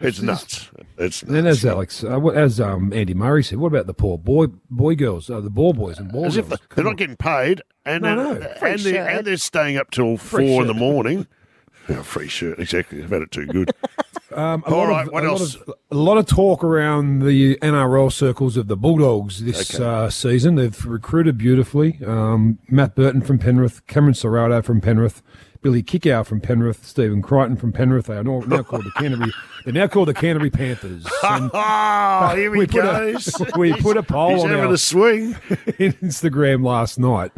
[0.00, 0.70] it's nuts.
[0.98, 4.18] It's And then as Alex, uh, as um, Andy Murray said, what about the poor
[4.18, 6.60] boy boy girls, uh, the ball boys and ball As if girls?
[6.74, 8.34] they're not getting paid, and No, no.
[8.58, 11.26] Free and, they're, and they're staying up till Free four in the morning.
[11.88, 13.02] Yeah, free shirt, exactly.
[13.02, 13.70] I've had it too good.
[14.34, 15.56] Um, a All lot right, of, what a else?
[15.58, 19.84] Lot of, a lot of talk around the NRL circles of the Bulldogs this Okay.
[19.84, 20.54] uh, season.
[20.54, 21.98] They've recruited beautifully.
[22.06, 25.22] Um, Matt Burton from Penrith, Cameron Ciraldo from Penrith,
[25.60, 28.06] Billy Kikau from Penrith, Stephen Crichton from Penrith.
[28.06, 29.32] They are now, called the Canterbury.
[29.66, 31.06] They're now called the Canterbury Panthers.
[31.24, 33.38] And oh, here he we put goes.
[33.38, 35.36] a we put a poll He's on having our a swing.
[35.78, 37.32] in Instagram last night,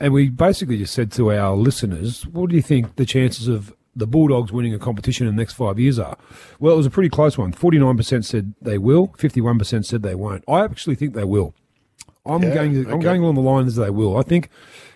[0.00, 3.74] and we basically just said to our listeners, "What do you think the chances of
[3.96, 6.16] the Bulldogs winning a competition in the next five years are?"
[6.58, 7.52] Well, it was a pretty close one.
[7.52, 9.14] Forty-nine percent said they will.
[9.18, 10.44] Fifty-one percent said they won't.
[10.48, 11.54] I actually think they will.
[12.26, 12.86] I'm Yeah, going.
[12.86, 13.02] I'm okay.
[13.02, 14.16] going along the lines as they will.
[14.16, 14.48] I think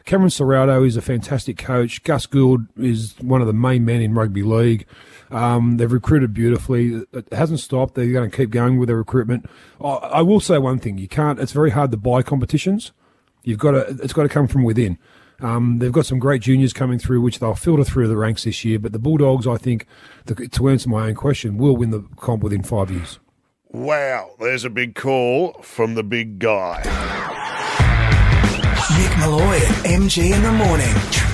[0.06, 2.02] Cameron Ciraldo is a fantastic coach.
[2.02, 4.86] Gus Gould is one of the main men in rugby league.
[5.30, 7.02] Um, they've recruited beautifully.
[7.12, 7.94] It hasn't stopped.
[7.94, 9.44] They're going to keep going with their recruitment.
[9.78, 11.38] I, I will say one thing: you can't.
[11.38, 12.92] It's very hard to buy competitions.
[13.42, 13.98] You've got to.
[14.02, 14.98] It's got to come from within.
[15.40, 18.64] Um, they've got some great juniors coming through, which they'll filter through the ranks this
[18.64, 18.78] year.
[18.78, 19.86] But the Bulldogs, I think,
[20.26, 23.20] the, to answer my own question, will win the comp within five years.
[23.70, 26.82] Wow, there's a big call from the big guy.
[28.98, 31.27] Mick Molloy MG in the morning.